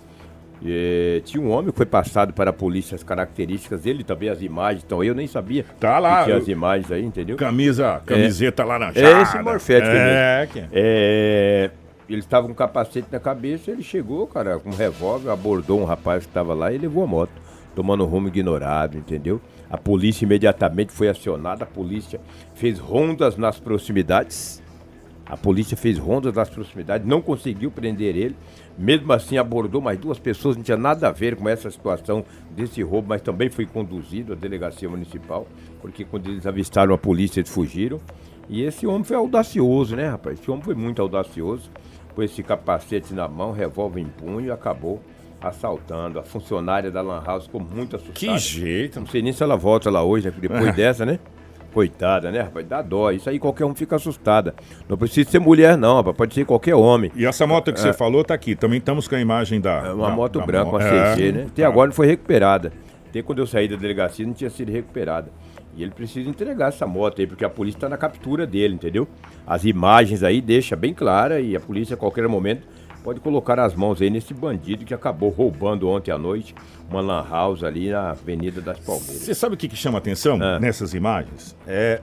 E, 0.62 1.22
tinha 1.24 1.42
um 1.42 1.50
homem 1.50 1.70
que 1.70 1.76
foi 1.76 1.86
passado 1.86 2.34
para 2.34 2.50
a 2.50 2.52
polícia 2.52 2.94
as 2.94 3.02
características 3.02 3.80
dele, 3.82 4.04
também 4.04 4.28
as 4.28 4.42
imagens. 4.42 4.82
Então, 4.84 5.02
eu 5.02 5.14
nem 5.14 5.26
sabia 5.26 5.64
Tá 5.78 5.98
lá, 5.98 6.18
que 6.18 6.24
tinha 6.24 6.36
eu- 6.36 6.42
as 6.42 6.48
imagens 6.48 6.92
aí, 6.92 7.02
entendeu? 7.02 7.36
Camisa, 7.36 8.02
camiseta 8.04 8.62
laranjada. 8.62 9.00
É 9.18 9.22
esse 9.22 9.38
morfético 9.42 9.90
É, 9.90 10.48
que... 10.52 10.64
É, 10.70 11.70
ele 12.14 12.20
estava 12.20 12.46
com 12.46 12.54
capacete 12.54 13.06
na 13.10 13.20
cabeça, 13.20 13.70
ele 13.70 13.82
chegou, 13.82 14.26
cara, 14.26 14.58
com 14.58 14.70
um 14.70 14.74
revólver, 14.74 15.30
abordou 15.30 15.80
um 15.80 15.84
rapaz 15.84 16.24
que 16.24 16.30
estava 16.30 16.52
lá 16.54 16.72
e 16.72 16.78
levou 16.78 17.04
a 17.04 17.06
moto, 17.06 17.32
tomando 17.74 18.04
rumo 18.04 18.28
ignorado, 18.28 18.98
entendeu? 18.98 19.40
A 19.70 19.78
polícia 19.78 20.24
imediatamente 20.24 20.92
foi 20.92 21.08
acionada, 21.08 21.62
a 21.62 21.66
polícia 21.66 22.20
fez 22.54 22.78
rondas 22.78 23.36
nas 23.36 23.60
proximidades. 23.60 24.60
A 25.24 25.36
polícia 25.36 25.76
fez 25.76 25.96
rondas 25.96 26.34
nas 26.34 26.50
proximidades, 26.50 27.06
não 27.06 27.22
conseguiu 27.22 27.70
prender 27.70 28.16
ele. 28.16 28.36
Mesmo 28.76 29.12
assim, 29.12 29.38
abordou 29.38 29.80
mais 29.80 29.96
duas 29.96 30.18
pessoas, 30.18 30.56
não 30.56 30.64
tinha 30.64 30.76
nada 30.76 31.06
a 31.06 31.12
ver 31.12 31.36
com 31.36 31.48
essa 31.48 31.70
situação 31.70 32.24
desse 32.50 32.82
roubo, 32.82 33.10
mas 33.10 33.22
também 33.22 33.48
foi 33.48 33.64
conduzido 33.64 34.32
à 34.32 34.36
delegacia 34.36 34.88
municipal, 34.88 35.46
porque 35.80 36.04
quando 36.04 36.28
eles 36.28 36.44
avistaram 36.44 36.92
a 36.92 36.98
polícia, 36.98 37.38
eles 37.38 37.50
fugiram. 37.50 38.00
E 38.48 38.64
esse 38.64 38.84
homem 38.84 39.04
foi 39.04 39.14
audacioso, 39.14 39.94
né, 39.94 40.08
rapaz? 40.08 40.40
Esse 40.40 40.50
homem 40.50 40.64
foi 40.64 40.74
muito 40.74 41.00
audacioso, 41.00 41.70
com 42.20 42.24
esse 42.24 42.42
capacete 42.42 43.14
na 43.14 43.26
mão, 43.26 43.50
revólver 43.50 43.98
em 44.00 44.04
punho, 44.04 44.42
e 44.42 44.50
acabou 44.50 45.00
assaltando. 45.40 46.18
A 46.18 46.22
funcionária 46.22 46.90
da 46.90 47.00
Lan 47.00 47.22
House 47.24 47.44
ficou 47.46 47.60
muito 47.62 47.96
assustada. 47.96 48.18
Que 48.18 48.38
jeito. 48.38 49.00
Não 49.00 49.06
sei 49.06 49.22
nem 49.22 49.32
se 49.32 49.42
ela 49.42 49.56
volta 49.56 49.90
lá 49.90 50.02
hoje, 50.04 50.26
né? 50.28 50.34
Depois 50.38 50.74
dessa, 50.76 51.06
né? 51.06 51.18
Coitada, 51.72 52.30
né, 52.30 52.42
rapaz? 52.42 52.66
Dá 52.66 52.82
dó. 52.82 53.10
Isso 53.10 53.30
aí 53.30 53.38
qualquer 53.38 53.64
um 53.64 53.74
fica 53.74 53.96
assustada. 53.96 54.54
Não 54.88 54.98
precisa 54.98 55.30
ser 55.30 55.38
mulher, 55.38 55.78
não, 55.78 55.96
rapaz. 55.96 56.14
Pode 56.16 56.34
ser 56.34 56.44
qualquer 56.44 56.74
homem. 56.74 57.10
E 57.16 57.24
essa 57.24 57.46
moto 57.46 57.72
que 57.72 57.80
você 57.80 57.92
falou 57.94 58.22
tá 58.22 58.34
aqui. 58.34 58.54
Também 58.54 58.78
estamos 58.78 59.08
com 59.08 59.14
a 59.14 59.20
imagem 59.20 59.60
da. 59.62 59.86
É 59.86 59.92
uma 59.92 60.10
da- 60.10 60.14
moto 60.16 60.38
da 60.40 60.44
branca, 60.46 60.64
mo- 60.72 60.76
uma 60.76 60.82
É. 60.84 61.14
CG, 61.14 61.32
né? 61.32 61.46
Até 61.46 61.62
Tá. 61.62 61.68
agora 61.68 61.86
não 61.88 61.94
foi 61.94 62.06
recuperada. 62.06 62.72
Até 63.08 63.22
quando 63.22 63.38
eu 63.38 63.46
saí 63.46 63.66
da 63.66 63.76
delegacia 63.76 64.26
não 64.26 64.34
tinha 64.34 64.50
sido 64.50 64.70
recuperada. 64.70 65.30
E 65.76 65.82
ele 65.82 65.92
precisa 65.92 66.28
entregar 66.28 66.68
essa 66.68 66.86
moto 66.86 67.20
aí, 67.20 67.26
porque 67.26 67.44
a 67.44 67.48
polícia 67.50 67.76
está 67.78 67.88
na 67.88 67.96
captura 67.96 68.46
dele, 68.46 68.74
entendeu? 68.74 69.06
As 69.46 69.64
imagens 69.64 70.22
aí 70.22 70.40
deixa 70.40 70.74
bem 70.76 70.92
clara 70.92 71.40
e 71.40 71.54
a 71.56 71.60
polícia 71.60 71.94
a 71.94 71.96
qualquer 71.96 72.26
momento 72.28 72.66
pode 73.04 73.18
colocar 73.20 73.58
as 73.58 73.74
mãos 73.74 74.02
aí 74.02 74.10
nesse 74.10 74.34
bandido 74.34 74.84
que 74.84 74.92
acabou 74.92 75.30
roubando 75.30 75.88
ontem 75.88 76.10
à 76.10 76.18
noite 76.18 76.54
uma 76.90 77.00
lan 77.00 77.24
house 77.26 77.62
ali 77.64 77.88
na 77.90 78.10
Avenida 78.10 78.60
das 78.60 78.78
Palmeiras. 78.80 79.16
Você 79.22 79.34
sabe 79.34 79.54
o 79.54 79.58
que, 79.58 79.68
que 79.68 79.76
chama 79.76 79.96
atenção 79.98 80.38
Ah. 80.42 80.58
nessas 80.60 80.92
imagens? 80.92 81.56
É 81.66 82.00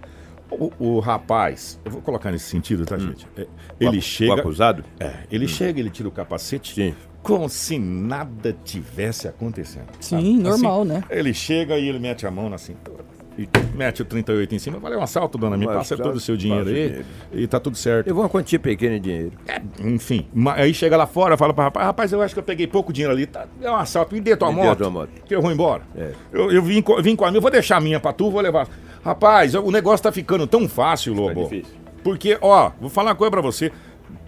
o, 0.50 0.72
o 0.80 1.00
rapaz. 1.00 1.80
Eu 1.86 1.92
vou 1.92 2.02
colocar 2.02 2.32
nesse 2.32 2.46
sentido, 2.50 2.86
tá, 2.86 2.98
gente? 2.98 3.28
É, 3.38 3.46
ele 3.80 3.98
O 3.98 4.02
chega. 4.02 4.36
acusado? 4.36 4.84
É, 5.00 5.12
ele 5.30 5.48
chega, 5.48 5.80
ele 5.80 5.90
tira 5.90 6.08
o 6.08 6.12
capacete. 6.12 6.74
Sim. 6.74 6.96
Como 7.22 7.50
se 7.50 7.78
nada 7.78 8.56
tivesse 8.64 9.28
acontecendo. 9.28 9.88
Sim, 10.00 10.16
sabe? 10.16 10.34
normal, 10.38 10.82
Assim, 10.84 10.90
né? 10.94 11.04
Ele 11.10 11.34
chega 11.34 11.78
e 11.78 11.90
ele 11.90 12.00
mete 12.00 12.26
a 12.26 12.32
mão 12.32 12.50
na 12.50 12.58
cintura. 12.58 13.04
E 13.38 13.48
mete 13.76 14.02
o 14.02 14.06
38 14.06 14.56
em 14.56 14.60
cima. 14.60 14.80
Valeu 14.80 15.00
um 15.00 15.04
assalto, 15.04 15.38
dona, 15.38 15.56
me 15.58 15.66
Um 15.68 15.74
passa 15.74 15.96
todo 15.96 16.16
o 16.16 16.20
seu 16.20 16.36
dinheiro 16.36 16.68
aí 16.68 16.74
dinheiro. 16.74 17.06
e 17.34 17.48
tá 17.48 17.60
tudo 17.60 17.78
certo. 17.78 18.08
Eu 18.08 18.16
vou 18.16 18.24
uma 18.24 18.30
quantia 18.30 18.58
pequena 18.60 18.96
de 18.96 19.02
dinheiro. 19.02 19.32
É, 19.48 19.62
enfim, 19.84 20.28
aí 20.56 20.74
chega 20.74 20.98
lá 20.98 21.06
fora, 21.06 21.38
fala 21.38 21.54
pra 21.54 21.66
rapaz, 21.66 21.86
rapaz, 21.86 22.12
eu 22.14 22.22
acho 22.22 22.34
que 22.34 22.40
eu 22.40 22.44
peguei 22.44 22.66
pouco 22.68 22.92
dinheiro 22.92 23.14
ali, 23.14 23.26
tá, 23.26 23.46
é 23.62 23.70
um 23.70 23.76
assalto, 23.76 24.14
me 24.16 24.22
dê 24.22 24.36
tua, 24.36 24.50
Me 24.50 24.56
dê 24.56 24.62
moto, 24.64 24.78
tua 24.80 24.90
moto. 24.90 25.10
que 25.26 25.36
eu 25.36 25.42
vou 25.42 25.52
embora. 25.52 25.84
É. 25.96 26.12
Eu, 26.32 26.52
eu 26.52 26.62
vim, 26.64 26.84
vim 27.02 27.16
com 27.16 27.26
a 27.26 27.28
minha, 27.30 27.38
eu 27.38 27.42
vou 27.42 27.52
deixar 27.52 27.78
a 27.78 27.82
minha 27.82 28.00
pra 28.00 28.12
tu, 28.14 28.32
vou 28.32 28.42
levar. 28.42 28.68
Rapaz, 29.04 29.54
o 29.56 29.72
negócio 29.72 30.04
tá 30.04 30.12
ficando 30.12 30.48
tão 30.48 30.68
fácil, 30.68 31.14
Lobo. 31.14 31.44
difícil. 31.44 31.76
Porque, 32.04 32.38
ó, 32.42 32.72
vou 32.80 32.90
falar 32.90 33.12
uma 33.12 33.16
coisa 33.16 33.32
pra 33.32 33.42
você. 33.42 33.72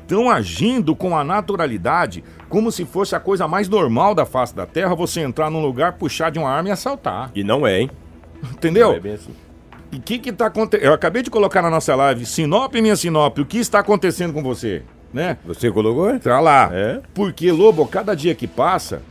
Estão 0.01 0.29
agindo 0.29 0.95
com 0.95 1.15
a 1.15 1.23
naturalidade, 1.23 2.23
como 2.49 2.71
se 2.71 2.83
fosse 2.83 3.15
a 3.15 3.19
coisa 3.19 3.47
mais 3.47 3.69
normal 3.69 4.15
da 4.15 4.25
face 4.25 4.55
da 4.55 4.65
terra, 4.65 4.95
você 4.95 5.21
entrar 5.21 5.51
num 5.51 5.61
lugar, 5.61 5.93
puxar 5.93 6.31
de 6.31 6.39
uma 6.39 6.49
arma 6.49 6.69
e 6.69 6.71
assaltar. 6.71 7.29
E 7.35 7.43
não 7.43 7.65
é, 7.67 7.81
hein? 7.81 7.91
Entendeu? 8.43 8.93
É 8.93 8.99
bem 8.99 9.13
assim. 9.13 9.33
E 9.91 9.97
o 9.97 10.01
que 10.01 10.19
que 10.19 10.31
tá 10.31 10.47
acontecendo? 10.47 10.87
Eu 10.87 10.93
acabei 10.93 11.23
de 11.23 11.29
colocar 11.29 11.61
na 11.61 11.69
nossa 11.69 11.95
live, 11.95 12.25
Sinop, 12.25 12.73
minha 12.75 12.95
Sinop, 12.95 13.39
o 13.39 13.45
que 13.45 13.57
está 13.57 13.79
acontecendo 13.79 14.33
com 14.33 14.43
você? 14.43 14.83
Né? 15.11 15.37
Você 15.45 15.71
colocou? 15.71 16.19
Tá 16.19 16.39
lá. 16.39 16.69
É? 16.71 17.01
Porque, 17.13 17.51
Lobo, 17.51 17.87
cada 17.87 18.13
dia 18.13 18.35
que 18.35 18.47
passa, 18.47 19.01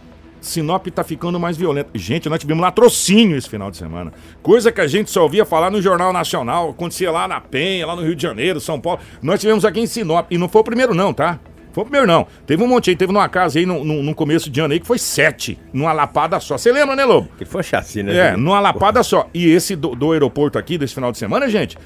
Sinop 0.40 0.86
tá 0.86 1.02
ficando 1.02 1.40
mais 1.40 1.56
violento. 1.56 1.90
Gente, 1.94 2.28
nós 2.28 2.38
tivemos 2.38 2.62
latrocínio 2.62 3.36
esse 3.36 3.48
final 3.48 3.70
de 3.70 3.76
semana. 3.76 4.12
Coisa 4.40 4.70
que 4.70 4.80
a 4.80 4.86
gente 4.86 5.10
só 5.10 5.22
ouvia 5.22 5.44
falar 5.44 5.70
no 5.70 5.82
Jornal 5.82 6.12
Nacional, 6.12 6.70
acontecia 6.70 7.10
lá 7.10 7.26
na 7.26 7.40
Penha, 7.40 7.86
lá 7.86 7.96
no 7.96 8.02
Rio 8.02 8.14
de 8.14 8.22
Janeiro, 8.22 8.60
São 8.60 8.80
Paulo. 8.80 9.00
Nós 9.20 9.40
tivemos 9.40 9.64
aqui 9.64 9.80
em 9.80 9.86
Sinop. 9.86 10.30
E 10.30 10.38
não 10.38 10.48
foi 10.48 10.60
o 10.60 10.64
primeiro, 10.64 10.94
não, 10.94 11.12
tá? 11.12 11.40
Foi 11.78 11.82
o 11.82 11.86
primeiro, 11.86 12.08
não. 12.08 12.26
Teve 12.44 12.60
um 12.60 12.66
monte 12.66 12.90
aí, 12.90 12.96
teve 12.96 13.12
numa 13.12 13.28
casa 13.28 13.56
aí 13.60 13.64
no, 13.64 13.84
no, 13.84 14.02
no 14.02 14.12
começo 14.12 14.50
de 14.50 14.60
ano 14.60 14.72
aí 14.74 14.80
que 14.80 14.86
foi 14.86 14.98
sete, 14.98 15.56
numa 15.72 15.92
lapada 15.92 16.40
só. 16.40 16.58
Você 16.58 16.72
lembra, 16.72 16.96
né, 16.96 17.04
Lobo? 17.04 17.28
Que 17.38 17.44
foi 17.44 17.62
chacina, 17.62 18.10
É, 18.10 18.32
né? 18.32 18.36
numa 18.36 18.58
lapada 18.58 19.00
só. 19.04 19.28
E 19.32 19.48
esse 19.48 19.76
do, 19.76 19.94
do 19.94 20.10
aeroporto 20.10 20.58
aqui, 20.58 20.76
desse 20.76 20.92
final 20.92 21.12
de 21.12 21.18
semana, 21.18 21.48
gente, 21.48 21.78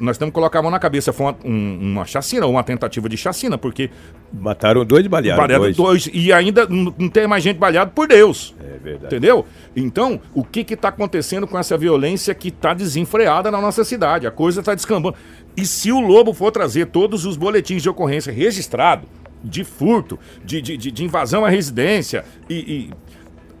nós 0.00 0.16
temos 0.16 0.30
que 0.30 0.34
colocar 0.34 0.60
a 0.60 0.62
mão 0.62 0.70
na 0.70 0.78
cabeça. 0.78 1.12
Foi 1.12 1.26
uma, 1.26 1.36
um- 1.44 1.78
uma 1.92 2.04
chacina, 2.06 2.46
uma 2.46 2.62
tentativa 2.64 3.06
de 3.06 3.18
chacina, 3.18 3.58
porque 3.58 3.90
Mataram 4.32 4.82
dois 4.82 5.04
e 5.04 5.08
balearam 5.10 5.42
dois. 5.76 6.08
E 6.10 6.32
ainda 6.32 6.66
não 6.66 6.94
não 6.96 7.08
tem 7.10 7.26
mais 7.26 7.42
gente 7.44 7.58
baleada 7.58 7.90
por 7.90 8.08
Deus. 8.08 8.54
É 8.58 8.78
verdade. 8.78 9.14
Entendeu? 9.14 9.44
Então, 9.76 10.18
o 10.34 10.42
que 10.42 10.64
que 10.64 10.74
tá 10.74 10.88
acontecendo 10.88 11.46
com 11.46 11.58
essa 11.58 11.76
violência 11.76 12.34
que 12.34 12.50
tá 12.50 12.72
desenfreada 12.72 13.50
na 13.50 13.60
nossa 13.60 13.84
cidade? 13.84 14.26
A 14.26 14.30
coisa 14.30 14.62
tá 14.62 14.74
descambando. 14.74 15.16
E 15.56 15.66
se 15.66 15.92
o 15.92 16.00
Lobo 16.00 16.32
for 16.32 16.50
trazer 16.50 16.86
todos 16.86 17.24
os 17.26 17.36
boletins 17.36 17.82
de 17.82 17.88
ocorrência 17.90 18.32
registrados, 18.32 19.08
de 19.44 19.64
furto, 19.64 20.18
de, 20.44 20.62
de, 20.62 20.76
de- 20.76 20.90
de 20.90 21.04
invasão 21.04 21.44
à 21.44 21.48
residência 21.48 22.24
e, 22.48 22.54
e- 22.54 22.90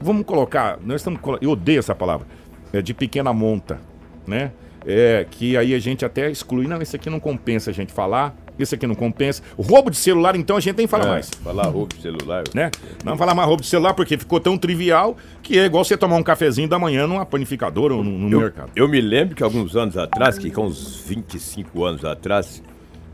Vamos 0.00 0.24
colocar. 0.26 0.78
Nós 0.84 1.00
estamos. 1.00 1.20
Eu 1.40 1.50
odeio 1.50 1.78
essa 1.78 1.94
palavra. 1.94 2.26
É 2.72 2.82
de 2.82 2.92
pequena 2.92 3.32
monta, 3.32 3.80
né? 4.26 4.50
É, 4.84 5.24
que 5.30 5.56
aí 5.56 5.72
a 5.74 5.78
gente 5.78 6.04
até 6.04 6.28
exclui. 6.28 6.66
Não, 6.66 6.82
esse 6.82 6.96
aqui 6.96 7.08
não 7.08 7.20
compensa 7.20 7.70
a 7.70 7.72
gente 7.72 7.92
falar. 7.92 8.34
Esse 8.62 8.74
aqui 8.74 8.86
não 8.86 8.94
compensa. 8.94 9.42
O 9.56 9.62
roubo 9.62 9.90
de 9.90 9.96
celular, 9.96 10.36
então, 10.36 10.56
a 10.56 10.60
gente 10.60 10.76
nem 10.76 10.86
fala 10.86 11.04
É, 11.04 11.08
mais 11.08 11.30
Falar 11.42 11.64
roubo 11.68 11.94
de 11.94 12.02
celular. 12.02 12.44
né? 12.54 12.70
Não 13.04 13.16
falar 13.16 13.34
mais 13.34 13.46
roubo 13.48 13.62
de 13.62 13.68
celular 13.68 13.94
porque 13.94 14.16
ficou 14.16 14.38
tão 14.40 14.56
trivial 14.56 15.16
que 15.42 15.58
é 15.58 15.64
igual 15.64 15.84
você 15.84 15.96
tomar 15.96 16.16
um 16.16 16.22
cafezinho 16.22 16.68
da 16.68 16.78
manhã 16.78 17.06
numa 17.06 17.26
panificadora 17.26 17.94
ou 17.94 18.02
no, 18.04 18.10
no 18.10 18.30
Eu, 18.36 18.40
mercado. 18.40 18.70
eu 18.76 18.88
me 18.88 19.00
lembro 19.00 19.34
que 19.34 19.42
alguns 19.42 19.74
anos 19.76 19.96
atrás, 19.96 20.38
que 20.38 20.50
com 20.50 20.66
uns 20.66 21.02
25 21.06 21.84
anos 21.84 22.04
atrás, 22.04 22.62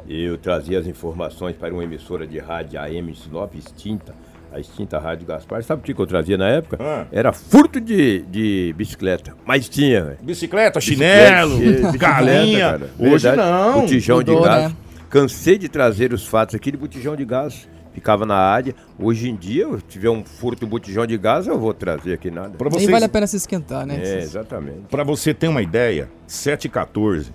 eu 0.09 0.39
trazia 0.39 0.79
as 0.79 0.87
informações 0.87 1.57
para 1.57 1.73
uma 1.73 1.85
emissora 1.85 2.27
de 2.27 2.39
rádio 2.39 2.81
AM 2.81 3.13
de 3.13 3.19
Sinop, 3.19 3.55
extinta, 3.55 4.15
a 4.51 4.59
extinta 4.59 4.99
Rádio 4.99 5.27
Gaspar. 5.27 5.63
Sabe 5.63 5.83
o 5.83 5.85
que 5.85 6.01
eu 6.01 6.07
trazia 6.07 6.39
na 6.39 6.49
época? 6.49 6.79
Ah. 6.81 7.05
Era 7.13 7.33
furto 7.35 7.79
de, 7.79 8.23
de 8.23 8.75
bicicleta. 8.79 9.35
Mas 9.45 9.69
tinha, 9.69 10.03
velho. 10.05 10.19
Bicicleta, 10.23 10.81
chinelo, 10.81 11.59
Bicicleta, 11.59 11.99
galinha. 11.99 12.81
Hoje 12.99 13.29
Verdade. 13.29 13.37
não. 13.37 13.81
Botijão 13.83 14.23
de 14.23 14.31
Mudou, 14.31 14.47
gás. 14.47 14.65
né? 14.71 14.77
Cansei 15.11 15.57
de 15.57 15.69
trazer 15.69 16.13
os 16.13 16.27
fatos 16.27 16.55
aqui 16.55 16.71
de 16.71 16.77
botijão 16.77 17.17
de 17.17 17.25
gás. 17.25 17.69
Ficava 17.93 18.25
na 18.25 18.37
área. 18.37 18.75
Hoje 18.99 19.29
em 19.29 19.35
dia, 19.35 19.67
se 19.79 19.85
tiver 19.85 20.11
um 20.11 20.25
furto 20.25 20.67
botijão 20.67 21.07
de 21.07 21.17
gás, 21.19 21.47
eu 21.47 21.59
vou 21.59 21.75
trazer 21.75 22.13
aqui 22.13 22.31
nada. 22.31 22.51
Pra 22.51 22.69
Nem 22.69 22.79
vocês, 22.79 22.91
vale 22.91 23.05
a 23.05 23.09
pena 23.09 23.27
se 23.27 23.37
esquentar, 23.37 23.87
né? 23.87 23.99
É, 24.01 24.19
exatamente. 24.19 24.83
pra 24.91 25.03
você 25.03 25.35
ter 25.35 25.49
uma 25.49 25.63
ideia, 25.63 26.09
7 26.27 26.67
e 26.67 26.69
14. 26.69 27.33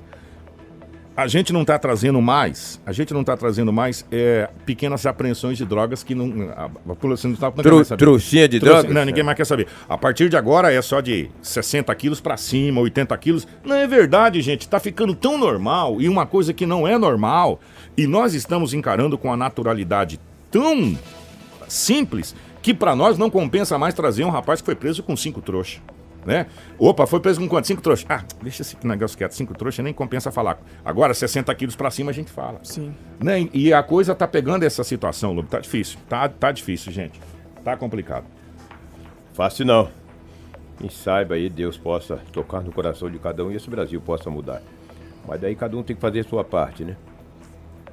A 1.15 1.27
gente 1.27 1.53
não 1.53 1.63
tá 1.63 1.77
trazendo 1.77 2.19
mais, 2.19 2.81
a 2.83 2.91
gente 2.91 3.13
não 3.13 3.23
tá 3.23 3.37
trazendo 3.37 3.71
mais 3.71 4.03
é, 4.11 4.49
pequenas 4.65 5.05
apreensões 5.05 5.59
de 5.59 5.63
drogas 5.65 6.01
que 6.03 6.15
não. 6.15 6.49
A, 6.57 6.67
população 6.69 7.29
não 7.29 7.37
tá 7.37 7.51
quer 7.51 7.61
Tru, 7.61 7.85
trouxinha 7.85 8.47
de 8.49 8.59
Trouxe- 8.59 8.77
drogas? 8.81 8.95
Não, 8.95 9.05
ninguém 9.05 9.23
mais 9.23 9.37
quer 9.37 9.45
saber. 9.45 9.67
A 9.87 9.95
partir 9.95 10.27
de 10.27 10.35
agora 10.35 10.73
é 10.73 10.81
só 10.81 11.01
de 11.01 11.29
60 11.39 11.93
quilos 11.93 12.19
pra 12.19 12.35
cima, 12.35 12.81
80 12.81 13.15
quilos. 13.19 13.47
Não 13.63 13.75
é 13.75 13.85
verdade, 13.85 14.41
gente. 14.41 14.67
Tá 14.67 14.79
ficando 14.79 15.13
tão 15.13 15.37
normal 15.37 16.01
e 16.01 16.09
uma 16.09 16.25
coisa 16.25 16.51
que 16.51 16.65
não 16.65 16.87
é 16.87 16.97
normal. 16.97 17.59
E 17.95 18.07
nós 18.07 18.33
estamos 18.33 18.73
encarando 18.73 19.15
com 19.15 19.31
a 19.31 19.37
naturalidade 19.37 20.19
tão 20.49 20.97
simples 21.67 22.35
que 22.61 22.73
pra 22.73 22.95
nós 22.95 23.19
não 23.19 23.29
compensa 23.29 23.77
mais 23.77 23.93
trazer 23.93 24.23
um 24.23 24.29
rapaz 24.29 24.61
que 24.61 24.65
foi 24.65 24.75
preso 24.75 25.03
com 25.03 25.15
cinco 25.15 25.41
trouxas. 25.41 25.79
Né? 26.25 26.45
Opa, 26.77 27.05
foi 27.05 27.19
preso 27.19 27.39
com 27.39 27.47
quanto? 27.49 27.67
Cinco 27.67 27.81
trouxas. 27.81 28.05
Ah, 28.09 28.23
deixa 28.41 28.61
esse 28.61 28.77
negócio 28.85 29.17
quieto. 29.17 29.33
Cinco 29.33 29.53
trouxas 29.53 29.83
nem 29.83 29.93
compensa 29.93 30.31
falar. 30.31 30.59
Agora, 30.85 31.13
60 31.13 31.53
quilos 31.55 31.75
pra 31.75 31.91
cima 31.91 32.11
a 32.11 32.13
gente 32.13 32.31
fala. 32.31 32.59
Sim. 32.63 32.93
Né? 33.21 33.49
E 33.53 33.73
a 33.73 33.83
coisa 33.83 34.15
tá 34.15 34.27
pegando 34.27 34.63
essa 34.63 34.83
situação, 34.83 35.33
Lobo. 35.33 35.47
Tá 35.49 35.59
difícil. 35.59 35.99
Tá, 36.07 36.27
tá 36.29 36.51
difícil, 36.51 36.91
gente. 36.91 37.19
Tá 37.63 37.75
complicado. 37.75 38.25
Fácil 39.33 39.65
não. 39.65 39.89
Quem 40.77 40.89
saiba 40.89 41.35
aí, 41.35 41.49
Deus 41.49 41.77
possa 41.77 42.17
tocar 42.31 42.61
no 42.61 42.71
coração 42.71 43.09
de 43.09 43.19
cada 43.19 43.43
um 43.45 43.51
e 43.51 43.55
esse 43.55 43.69
Brasil 43.69 43.99
possa 44.01 44.29
mudar. 44.29 44.61
Mas 45.27 45.39
daí 45.39 45.55
cada 45.55 45.77
um 45.77 45.83
tem 45.83 45.95
que 45.95 46.01
fazer 46.01 46.21
a 46.21 46.23
sua 46.23 46.43
parte, 46.43 46.83
né? 46.83 46.97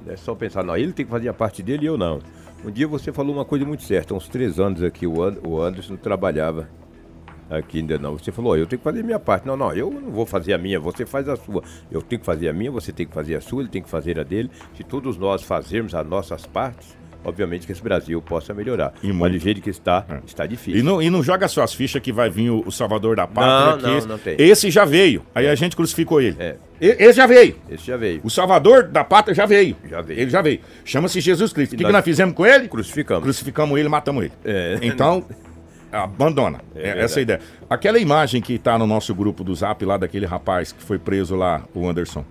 É 0.07 0.15
só 0.17 0.33
pensar, 0.33 0.63
não, 0.63 0.75
ele 0.75 0.91
tem 0.91 1.05
que 1.05 1.11
fazer 1.11 1.29
a 1.29 1.33
parte 1.33 1.61
dele 1.61 1.83
e 1.83 1.87
eu 1.87 1.97
não. 1.97 2.19
Um 2.65 2.71
dia 2.71 2.87
você 2.87 3.11
falou 3.11 3.35
uma 3.35 3.45
coisa 3.45 3.65
muito 3.65 3.83
certa, 3.83 4.13
há 4.13 4.17
uns 4.17 4.27
três 4.27 4.59
anos 4.59 4.83
aqui, 4.83 5.05
o, 5.07 5.23
And- 5.23 5.37
o 5.45 5.61
Anderson 5.61 5.95
trabalhava 5.95 6.67
aqui 7.51 7.79
ainda 7.79 7.97
não. 7.97 8.17
Você 8.17 8.31
falou, 8.31 8.57
eu 8.57 8.65
tenho 8.65 8.79
que 8.79 8.83
fazer 8.83 9.01
a 9.01 9.03
minha 9.03 9.19
parte. 9.19 9.45
Não, 9.45 9.55
não, 9.57 9.73
eu 9.73 9.91
não 9.91 10.11
vou 10.11 10.25
fazer 10.25 10.53
a 10.53 10.57
minha, 10.57 10.79
você 10.79 11.05
faz 11.05 11.27
a 11.29 11.35
sua. 11.35 11.63
Eu 11.91 12.01
tenho 12.01 12.19
que 12.19 12.25
fazer 12.25 12.47
a 12.49 12.53
minha, 12.53 12.71
você 12.71 12.91
tem 12.91 13.05
que 13.05 13.13
fazer 13.13 13.35
a 13.35 13.41
sua, 13.41 13.61
ele 13.61 13.69
tem 13.69 13.81
que 13.81 13.89
fazer 13.89 14.19
a 14.19 14.23
dele. 14.23 14.49
Se 14.75 14.83
todos 14.83 15.17
nós 15.17 15.43
fazermos 15.43 15.93
as 15.93 16.05
nossas 16.07 16.45
partes, 16.45 16.95
obviamente 17.23 17.67
que 17.67 17.71
esse 17.71 17.83
Brasil 17.83 18.19
possa 18.21 18.51
melhorar. 18.53 18.93
E 19.03 19.13
Mas 19.13 19.31
do 19.31 19.37
jeito 19.37 19.61
que 19.61 19.69
está, 19.69 20.03
É. 20.09 20.19
está 20.25 20.45
difícil. 20.47 20.79
E 20.79 20.83
não, 20.83 20.99
e 21.01 21.09
não 21.09 21.21
joga 21.21 21.47
suas 21.47 21.71
fichas 21.73 22.01
que 22.01 22.11
vai 22.11 22.29
vir 22.31 22.49
o, 22.49 22.63
o 22.65 22.71
Salvador 22.71 23.15
da 23.15 23.27
Pátria. 23.27 23.89
Não, 23.91 23.99
que 23.99 24.01
não, 24.07 24.13
não 24.13 24.17
tem. 24.17 24.35
esse 24.39 24.71
já 24.71 24.85
veio. 24.85 25.21
Aí 25.35 25.47
a 25.47 25.53
gente 25.53 25.75
crucificou 25.75 26.19
ele. 26.19 26.35
É. 26.39 26.55
Esse 26.79 27.13
já 27.17 27.27
veio. 27.27 27.55
Esse 27.69 27.85
já 27.85 27.95
veio. 27.95 28.21
O 28.23 28.29
Salvador 28.31 28.85
da 28.87 29.03
Pátria 29.03 29.35
já 29.35 29.45
veio. 29.45 29.75
Já 29.87 30.01
veio. 30.01 30.19
Ele 30.19 30.31
já 30.31 30.41
veio. 30.41 30.61
Chama-se 30.83 31.21
Jesus 31.21 31.53
Cristo. 31.53 31.73
O 31.73 31.77
que, 31.77 31.83
que 31.83 31.83
nós- 31.83 31.93
nós 31.93 32.03
fizemos 32.03 32.33
com 32.33 32.43
ele? 32.43 32.67
Crucificamos. 32.67 33.21
Crucificamos 33.23 33.79
ele, 33.79 33.87
matamos 33.87 34.23
ele. 34.23 34.33
É. 34.43 34.79
Então, 34.81 35.23
abandona. 35.91 36.61
É, 36.75 36.81
verdade. 36.81 36.99
essa 37.01 37.19
é 37.19 37.19
a 37.19 37.23
ideia. 37.23 37.39
Aquela 37.69 37.99
imagem 37.99 38.41
que 38.41 38.57
tá 38.57 38.77
no 38.77 38.87
nosso 38.87 39.13
grupo 39.13 39.43
do 39.43 39.53
Zap 39.53 39.83
lá 39.85 39.97
daquele 39.97 40.25
rapaz 40.25 40.71
que 40.71 40.81
foi 40.81 40.97
preso 40.97 41.35
lá, 41.35 41.63
o 41.73 41.87
Anderson, 41.87 42.23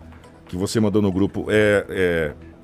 que 0.46 0.56
você 0.56 0.80
mandou 0.80 1.00
no 1.00 1.12
grupo, 1.12 1.46
é, 1.48 1.84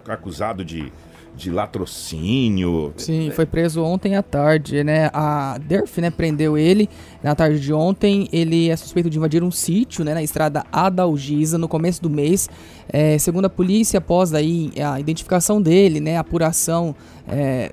é 0.06 0.12
acusado 0.12 0.64
de, 0.64 0.92
de 1.36 1.50
latrocínio. 1.50 2.92
Sim, 2.96 3.30
foi 3.30 3.44
preso 3.46 3.82
ontem 3.82 4.16
à 4.16 4.22
tarde, 4.22 4.82
né? 4.82 5.10
A 5.12 5.58
DERF, 5.58 6.00
né, 6.00 6.10
prendeu 6.10 6.56
ele 6.56 6.88
na 7.22 7.34
tarde 7.34 7.60
de 7.60 7.72
ontem. 7.72 8.28
Ele 8.32 8.70
é 8.70 8.76
suspeito 8.76 9.10
de 9.10 9.18
invadir 9.18 9.44
um 9.44 9.50
sítio, 9.50 10.04
né, 10.04 10.14
na 10.14 10.22
estrada 10.22 10.64
Adalgisa, 10.72 11.58
no 11.58 11.68
começo 11.68 12.02
do 12.02 12.10
mês. 12.10 12.48
É, 12.88 13.18
segundo 13.18 13.44
a 13.44 13.50
polícia, 13.50 13.98
após 13.98 14.32
aí 14.32 14.72
a 14.82 14.98
identificação 14.98 15.60
dele, 15.60 16.00
né, 16.00 16.16
a 16.16 16.20
apuração 16.20 16.94
é, 17.28 17.72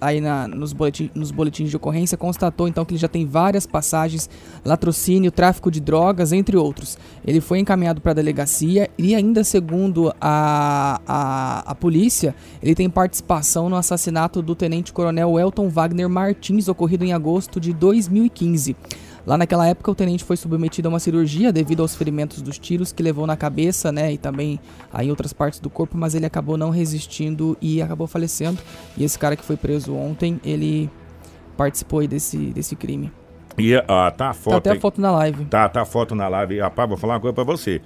aí 0.00 0.20
na- 0.20 0.46
nos, 0.48 0.72
boletim- 0.72 1.10
nos 1.14 1.30
boletins 1.30 1.70
de 1.70 1.76
ocorrência, 1.76 2.16
constatou 2.18 2.66
então 2.68 2.84
que 2.84 2.92
ele 2.94 2.98
já 3.00 3.08
tem 3.08 3.26
várias 3.26 3.66
passagens, 3.66 4.28
latrocínio, 4.64 5.30
tráfico 5.30 5.70
de 5.70 5.80
drogas, 5.80 6.32
entre 6.32 6.56
outros. 6.56 6.98
Ele 7.26 7.40
foi 7.40 7.58
encaminhado 7.58 8.00
para 8.00 8.12
a 8.12 8.14
delegacia 8.14 8.88
e 8.98 9.14
ainda 9.14 9.42
segundo 9.44 10.12
a, 10.20 11.00
a, 11.06 11.70
a 11.70 11.74
polícia, 11.74 12.34
ele 12.62 12.74
tem 12.74 12.88
participação 12.90 13.68
no 13.68 13.76
assassinato 13.76 14.42
do 14.42 14.54
tenente-coronel 14.54 15.38
Elton 15.38 15.68
Wagner 15.68 16.08
Martins, 16.08 16.68
ocorrido 16.68 17.04
em 17.04 17.12
agosto 17.12 17.60
de 17.60 17.72
2015. 17.72 18.76
Lá 19.26 19.36
naquela 19.36 19.66
época, 19.66 19.90
o 19.90 19.94
tenente 19.94 20.22
foi 20.22 20.36
submetido 20.36 20.86
a 20.86 20.90
uma 20.90 21.00
cirurgia 21.00 21.52
devido 21.52 21.80
aos 21.80 21.96
ferimentos 21.96 22.40
dos 22.40 22.58
tiros 22.58 22.92
que 22.92 23.02
levou 23.02 23.26
na 23.26 23.36
cabeça, 23.36 23.90
né, 23.90 24.12
e 24.12 24.18
também 24.18 24.60
aí 24.92 25.08
em 25.08 25.10
outras 25.10 25.32
partes 25.32 25.58
do 25.58 25.68
corpo, 25.68 25.98
mas 25.98 26.14
ele 26.14 26.24
acabou 26.24 26.56
não 26.56 26.70
resistindo 26.70 27.58
e 27.60 27.82
acabou 27.82 28.06
falecendo. 28.06 28.62
E 28.96 29.02
esse 29.02 29.18
cara 29.18 29.34
que 29.34 29.42
foi 29.42 29.56
preso 29.56 29.92
ontem, 29.94 30.40
ele 30.44 30.88
participou 31.56 31.98
aí 31.98 32.06
desse, 32.06 32.38
desse 32.52 32.76
crime. 32.76 33.10
E 33.58 33.74
ah, 33.74 34.12
tá 34.16 34.30
a 34.30 34.34
foto. 34.34 34.52
Tá 34.52 34.58
até 34.58 34.70
a 34.70 34.80
foto 34.80 35.00
na 35.00 35.10
live. 35.10 35.44
Tá, 35.46 35.68
tá 35.68 35.82
a 35.82 35.84
foto 35.86 36.14
na 36.14 36.28
live. 36.28 36.60
Rapaz, 36.60 36.88
vou 36.88 36.98
falar 36.98 37.14
uma 37.14 37.20
coisa 37.20 37.34
pra 37.34 37.44
você. 37.44 37.80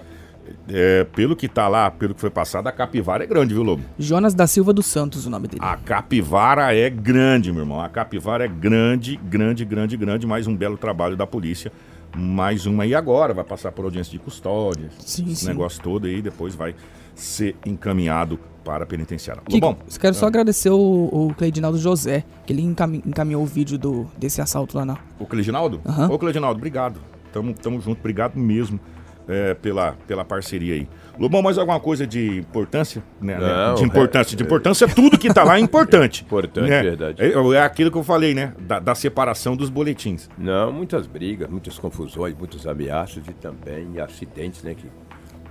É, 0.68 1.04
pelo 1.14 1.36
que 1.36 1.48
tá 1.48 1.68
lá, 1.68 1.90
pelo 1.90 2.14
que 2.14 2.20
foi 2.20 2.30
passado, 2.30 2.66
a 2.66 2.72
capivara 2.72 3.24
é 3.24 3.26
grande, 3.26 3.54
viu, 3.54 3.62
Lobo? 3.62 3.82
Jonas 3.98 4.34
da 4.34 4.46
Silva 4.46 4.72
dos 4.72 4.86
Santos, 4.86 5.26
o 5.26 5.30
nome 5.30 5.46
dele. 5.48 5.62
A 5.64 5.76
capivara 5.76 6.74
é 6.74 6.88
grande, 6.90 7.52
meu 7.52 7.62
irmão. 7.62 7.80
A 7.80 7.88
capivara 7.88 8.44
é 8.44 8.48
grande, 8.48 9.16
grande, 9.16 9.64
grande, 9.64 9.96
grande. 9.96 10.26
Mais 10.26 10.46
um 10.46 10.56
belo 10.56 10.76
trabalho 10.76 11.16
da 11.16 11.26
polícia 11.26 11.70
mais 12.16 12.66
uma 12.66 12.82
aí 12.82 12.92
agora, 12.92 13.32
vai 13.32 13.44
passar 13.44 13.70
por 13.70 13.84
audiência 13.84 14.10
de 14.10 14.18
custódia, 14.18 14.88
Sim, 14.98 15.26
esse 15.30 15.42
sim. 15.42 15.46
negócio 15.46 15.80
todo 15.80 16.08
aí, 16.08 16.20
depois 16.20 16.56
vai 16.56 16.74
ser 17.14 17.54
encaminhado 17.64 18.36
para 18.64 18.82
a 18.82 18.86
penitenciária. 18.86 19.40
Que, 19.48 19.60
Bom, 19.60 19.76
quero 20.00 20.12
só 20.14 20.26
agradecer 20.26 20.70
o, 20.70 20.76
o 21.12 21.32
Cleidinaldo 21.38 21.78
José, 21.78 22.24
que 22.44 22.52
ele 22.52 22.62
encami- 22.62 23.00
encaminhou 23.06 23.42
o 23.44 23.46
vídeo 23.46 23.78
do, 23.78 24.08
desse 24.18 24.40
assalto 24.40 24.76
lá 24.76 24.84
na. 24.84 24.98
o 25.20 25.24
Cleidinaldo? 25.26 25.80
Aham. 25.86 26.10
Ô, 26.10 26.18
Cleidinaldo, 26.18 26.58
obrigado. 26.58 27.00
Tamo, 27.32 27.54
tamo 27.54 27.80
junto, 27.80 28.00
obrigado 28.00 28.36
mesmo 28.36 28.80
é, 29.30 29.54
pela, 29.54 29.92
pela 30.06 30.24
parceria 30.24 30.74
aí. 30.74 30.88
Lobão, 31.18 31.42
mais 31.42 31.58
alguma 31.58 31.78
coisa 31.78 32.06
de 32.06 32.38
importância? 32.38 33.02
Né? 33.20 33.38
Não, 33.38 33.74
de 33.74 33.84
importância. 33.84 34.36
De 34.36 34.42
importância, 34.42 34.88
tudo 34.88 35.18
que 35.18 35.32
tá 35.32 35.44
lá 35.44 35.56
é 35.56 35.60
importante. 35.60 36.24
Importante, 36.30 36.68
né? 36.68 36.82
verdade. 36.82 37.22
É, 37.22 37.32
é 37.32 37.62
aquilo 37.62 37.90
que 37.90 37.98
eu 37.98 38.02
falei, 38.02 38.34
né? 38.34 38.54
Da, 38.58 38.78
da 38.78 38.94
separação 38.94 39.56
dos 39.56 39.68
boletins. 39.68 40.28
Não, 40.38 40.72
muitas 40.72 41.06
brigas, 41.06 41.48
muitas 41.48 41.78
confusões, 41.78 42.34
muitas 42.34 42.66
ameaças 42.66 43.26
e 43.28 43.32
também 43.32 44.00
acidentes, 44.00 44.62
né? 44.62 44.74
Que, 44.74 44.86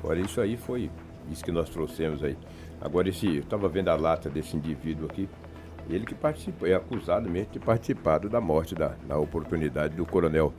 olha, 0.03 0.21
isso 0.21 0.41
aí 0.41 0.57
foi 0.57 0.89
isso 1.31 1.43
que 1.43 1.51
nós 1.51 1.69
trouxemos 1.69 2.23
aí. 2.23 2.35
Agora, 2.81 3.09
esse, 3.09 3.27
eu 3.27 3.41
estava 3.41 3.67
vendo 3.67 3.89
a 3.89 3.95
lata 3.95 4.29
desse 4.29 4.55
indivíduo 4.55 5.05
aqui, 5.05 5.29
ele 5.89 6.05
que 6.05 6.15
participou, 6.15 6.67
é 6.67 6.75
acusado 6.75 7.29
mesmo 7.29 7.47
de 7.47 7.59
ter 7.59 7.65
participado 7.65 8.29
da 8.29 8.39
morte, 8.39 8.75
da, 8.75 8.93
na 9.07 9.17
oportunidade 9.17 9.95
do 9.95 10.05
coronel, 10.05 10.53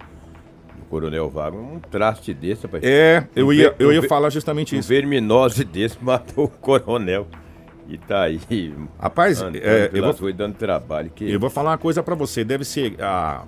coronel 0.90 1.30
Wagner. 1.30 1.62
Um 1.62 1.78
traste 1.78 2.34
desse, 2.34 2.64
rapaz. 2.64 2.82
É, 2.84 3.26
eu 3.34 3.46
Um 3.46 3.52
ia, 3.52 3.74
eu 3.78 3.92
ia 3.92 4.02
falar 4.02 4.28
justamente 4.28 4.74
Um 4.74 4.80
isso. 4.80 4.88
verminose 4.88 5.64
desse 5.64 5.96
matou 6.02 6.44
o 6.44 6.48
coronel. 6.48 7.26
E 7.88 7.96
tá 7.96 8.22
aí. 8.22 8.40
Rapaz, 8.98 9.40
é, 9.40 9.90
eu, 9.92 10.02
vou, 10.02 10.12
ruas 10.12 10.34
dando 10.36 10.54
trabalho. 10.54 11.10
Que... 11.10 11.30
eu 11.30 11.40
vou 11.40 11.50
falar 11.50 11.70
uma 11.70 11.78
coisa 11.78 12.02
pra 12.02 12.14
você. 12.14 12.44
Deve 12.44 12.64
ser 12.64 12.94
a 13.00 13.44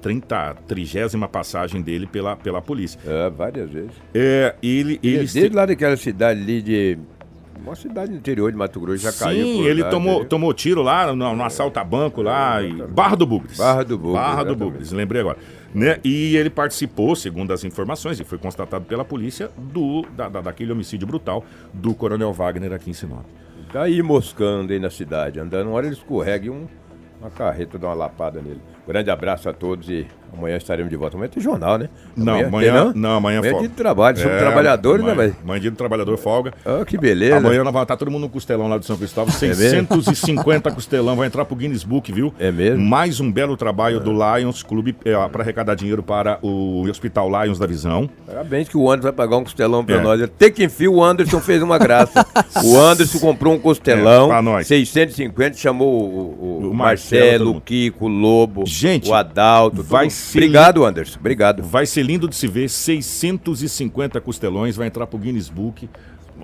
30, 0.00 0.54
trigésima 0.66 1.28
passagem 1.28 1.80
dele 1.80 2.06
pela, 2.06 2.36
pela 2.36 2.60
polícia. 2.60 2.98
É, 3.06 3.30
várias 3.30 3.70
vezes. 3.70 3.92
É, 4.14 4.54
ele, 4.62 4.98
Ele 5.02 5.16
ele 5.16 5.26
desde 5.26 5.50
lá 5.50 5.64
daquela 5.64 5.96
cidade 5.96 6.40
ali 6.40 6.60
de. 6.60 6.98
Uma 7.64 7.74
cidade 7.76 8.12
interior 8.12 8.50
de 8.50 8.56
Mato 8.58 8.80
Grosso 8.80 8.98
já 8.98 9.12
caiu. 9.12 9.46
Sim, 9.46 9.62
ele 9.64 9.84
tomou, 9.84 10.24
tomou 10.24 10.52
tiro 10.52 10.82
lá 10.82 11.14
no, 11.14 11.36
no 11.36 11.44
assalto 11.44 11.78
a 11.78 11.84
banco 11.84 12.20
lá. 12.22 12.62
E... 12.62 12.72
Barra 12.88 13.16
do 13.16 13.26
Bugres. 13.26 13.56
Barra 13.58 13.84
do 13.84 13.96
Bugres, 13.96 14.14
Barra 14.20 14.44
do. 14.44 14.56
Bugres, 14.56 14.92
lembrei 14.92 15.20
agora. 15.20 15.38
Né? 15.74 15.98
E 16.04 16.36
ele 16.36 16.50
participou, 16.50 17.14
segundo 17.16 17.52
as 17.52 17.64
informações, 17.64 18.20
e 18.20 18.24
foi 18.24 18.36
constatado 18.36 18.84
pela 18.84 19.04
polícia, 19.04 19.50
do, 19.56 20.02
da, 20.16 20.28
da- 20.28 20.40
daquele 20.42 20.72
homicídio 20.72 21.06
brutal 21.06 21.44
do 21.72 21.94
Coronel 21.94 22.32
Wagner 22.32 22.72
aqui 22.72 22.90
em 22.90 22.92
Sinop. 22.92 23.24
Tá 23.72 23.84
aí 23.84 24.02
moscando 24.02 24.72
aí 24.72 24.78
na 24.78 24.90
cidade, 24.90 25.40
andando. 25.40 25.68
Uma 25.68 25.76
hora 25.76 25.86
ele 25.86 25.94
escorrega 25.94 26.46
e 26.46 26.50
um, 26.50 26.66
uma 27.20 27.30
carreta 27.30 27.78
dá 27.78 27.86
uma 27.88 27.94
lapada 27.94 28.42
nele. 28.42 28.60
Grande 28.86 29.10
abraço 29.10 29.48
a 29.48 29.52
todos 29.52 29.88
e 29.88 30.06
amanhã 30.36 30.56
estaremos 30.56 30.90
de 30.90 30.96
volta. 30.96 31.16
Amanhã 31.16 31.30
tem 31.32 31.42
jornal, 31.42 31.78
né? 31.78 31.88
Não, 32.16 32.34
tem, 32.34 32.44
amanhã, 32.44 32.92
não? 32.94 33.10
amanhã, 33.16 33.38
Amanhã 33.38 33.38
é 33.38 33.42
folga. 33.50 33.58
dia 33.60 33.68
de 33.68 33.74
trabalho, 33.74 34.16
somos 34.18 34.32
É, 34.32 34.38
trabalhadores, 34.38 35.04
né, 35.04 35.12
amanhã- 35.12 35.28
velho? 35.30 35.36
Amanhã 35.44 35.56
é 35.56 35.60
dia 35.60 35.70
do 35.70 35.76
trabalhador 35.76 36.16
folga. 36.18 36.52
Ah, 36.64 36.84
que 36.84 36.96
beleza. 36.98 37.36
Amanhã 37.36 37.58
nós 37.64 37.72
vamos 37.72 37.82
estar 37.82 37.96
todo 37.96 38.10
mundo 38.10 38.22
no 38.22 38.28
costelão 38.28 38.68
lá 38.68 38.78
de 38.78 38.86
São 38.86 38.96
Cristóvão. 38.96 39.34
É 39.42 39.46
mesmo? 39.46 39.86
650 40.02 40.70
costelão. 40.70 41.16
Vai 41.16 41.26
entrar 41.26 41.44
pro 41.44 41.56
Guinness 41.56 41.84
Book, 41.84 42.12
viu? 42.12 42.32
É 42.38 42.50
mesmo? 42.50 42.84
Mais 42.84 43.20
um 43.20 43.30
belo 43.30 43.56
trabalho 43.56 44.00
do 44.00 44.12
Lions 44.12 44.62
Clube 44.62 44.96
é, 45.04 45.12
para 45.28 45.42
arrecadar 45.42 45.74
dinheiro 45.74 46.02
para 46.02 46.38
o 46.42 46.86
Hospital 46.88 47.28
Lions 47.44 47.58
da 47.58 47.66
Visão. 47.66 48.08
Parabéns 48.26 48.68
que 48.68 48.76
o 48.76 48.88
Anderson 48.90 49.02
vai 49.08 49.12
pagar 49.12 49.36
um 49.36 49.44
costelão 49.44 49.84
pra 49.84 49.96
É. 49.96 50.00
nós. 50.00 50.22
Até 50.22 50.50
que 50.50 50.64
enfim 50.64 50.88
o 50.88 51.02
Anderson 51.02 51.40
fez 51.40 51.62
uma 51.62 51.78
graça. 51.78 52.24
o 52.64 52.78
Anderson 52.78 53.18
comprou 53.18 53.54
um 53.54 53.58
costelão, 53.58 54.26
É, 54.26 54.28
pra 54.28 54.42
nós. 54.42 54.66
650, 54.66 55.56
chamou 55.56 55.88
o, 55.88 56.62
o- 56.66 56.70
O 56.72 56.74
Marcelo, 56.74 57.22
Marcelo, 57.22 57.56
o. 57.56 57.60
Kiko, 57.60 58.06
o 58.06 58.08
Lobo, 58.08 58.64
Gente, 58.66 59.08
o 59.10 59.14
Adalto. 59.14 59.82
vai 59.82 60.06
todo- 60.06 60.12
ser 60.22 60.38
Obrigado, 60.38 60.84
Anderson. 60.84 61.18
Obrigado. 61.18 61.62
Vai 61.62 61.86
ser 61.86 62.02
lindo 62.02 62.28
de 62.28 62.34
se 62.36 62.46
ver. 62.46 62.68
650 62.68 64.20
costelões. 64.20 64.76
Vai 64.76 64.86
entrar 64.86 65.06
pro 65.06 65.18
Guinness 65.18 65.48
Book. 65.48 65.88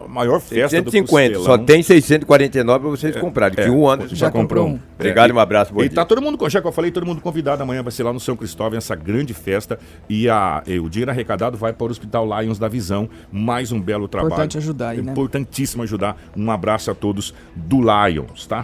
A 0.00 0.06
maior 0.06 0.38
festa 0.38 0.80
do 0.82 0.90
150, 0.92 1.34
costelão. 1.38 1.44
só 1.44 1.58
tem 1.64 1.82
649 1.82 2.80
pra 2.80 2.90
vocês 2.90 3.16
comprarem. 3.16 3.56
Que 3.56 3.70
o 3.70 3.88
Anderson 3.88 4.14
já 4.14 4.30
comprou 4.30 4.68
um. 4.68 4.78
Obrigado 4.94 5.30
É, 5.30 5.34
um 5.34 5.38
abraço, 5.40 5.72
bom 5.72 5.80
E 5.82 5.88
dia. 5.88 5.94
tá 5.96 6.04
todo 6.04 6.20
mundo, 6.22 6.38
já 6.48 6.60
que 6.60 6.66
eu 6.68 6.72
falei, 6.72 6.90
todo 6.92 7.06
mundo 7.06 7.20
convidado. 7.22 7.62
Amanhã 7.62 7.82
vai 7.82 7.90
ser 7.90 8.02
lá 8.04 8.12
no 8.12 8.20
São 8.20 8.36
Cristóvão 8.36 8.76
essa 8.78 8.94
grande 8.94 9.32
festa. 9.34 9.78
E, 10.08 10.28
a, 10.28 10.62
e 10.66 10.78
o 10.78 10.88
dinheiro 10.90 11.10
arrecadado 11.10 11.56
vai 11.56 11.72
para 11.72 11.86
o 11.86 11.90
Hospital 11.90 12.28
Lions 12.40 12.58
da 12.58 12.68
Visão. 12.68 13.08
Mais 13.32 13.72
um 13.72 13.80
belo 13.80 14.06
trabalho. 14.06 14.34
Importante 14.34 14.58
ajudar 14.58 14.90
aí, 14.90 15.02
né? 15.02 15.10
Importantíssimo 15.10 15.82
ajudar. 15.82 16.16
Um 16.36 16.48
abraço 16.50 16.90
a 16.90 16.94
todos 16.94 17.34
do 17.56 17.78
Lions, 17.80 18.46
tá? 18.46 18.62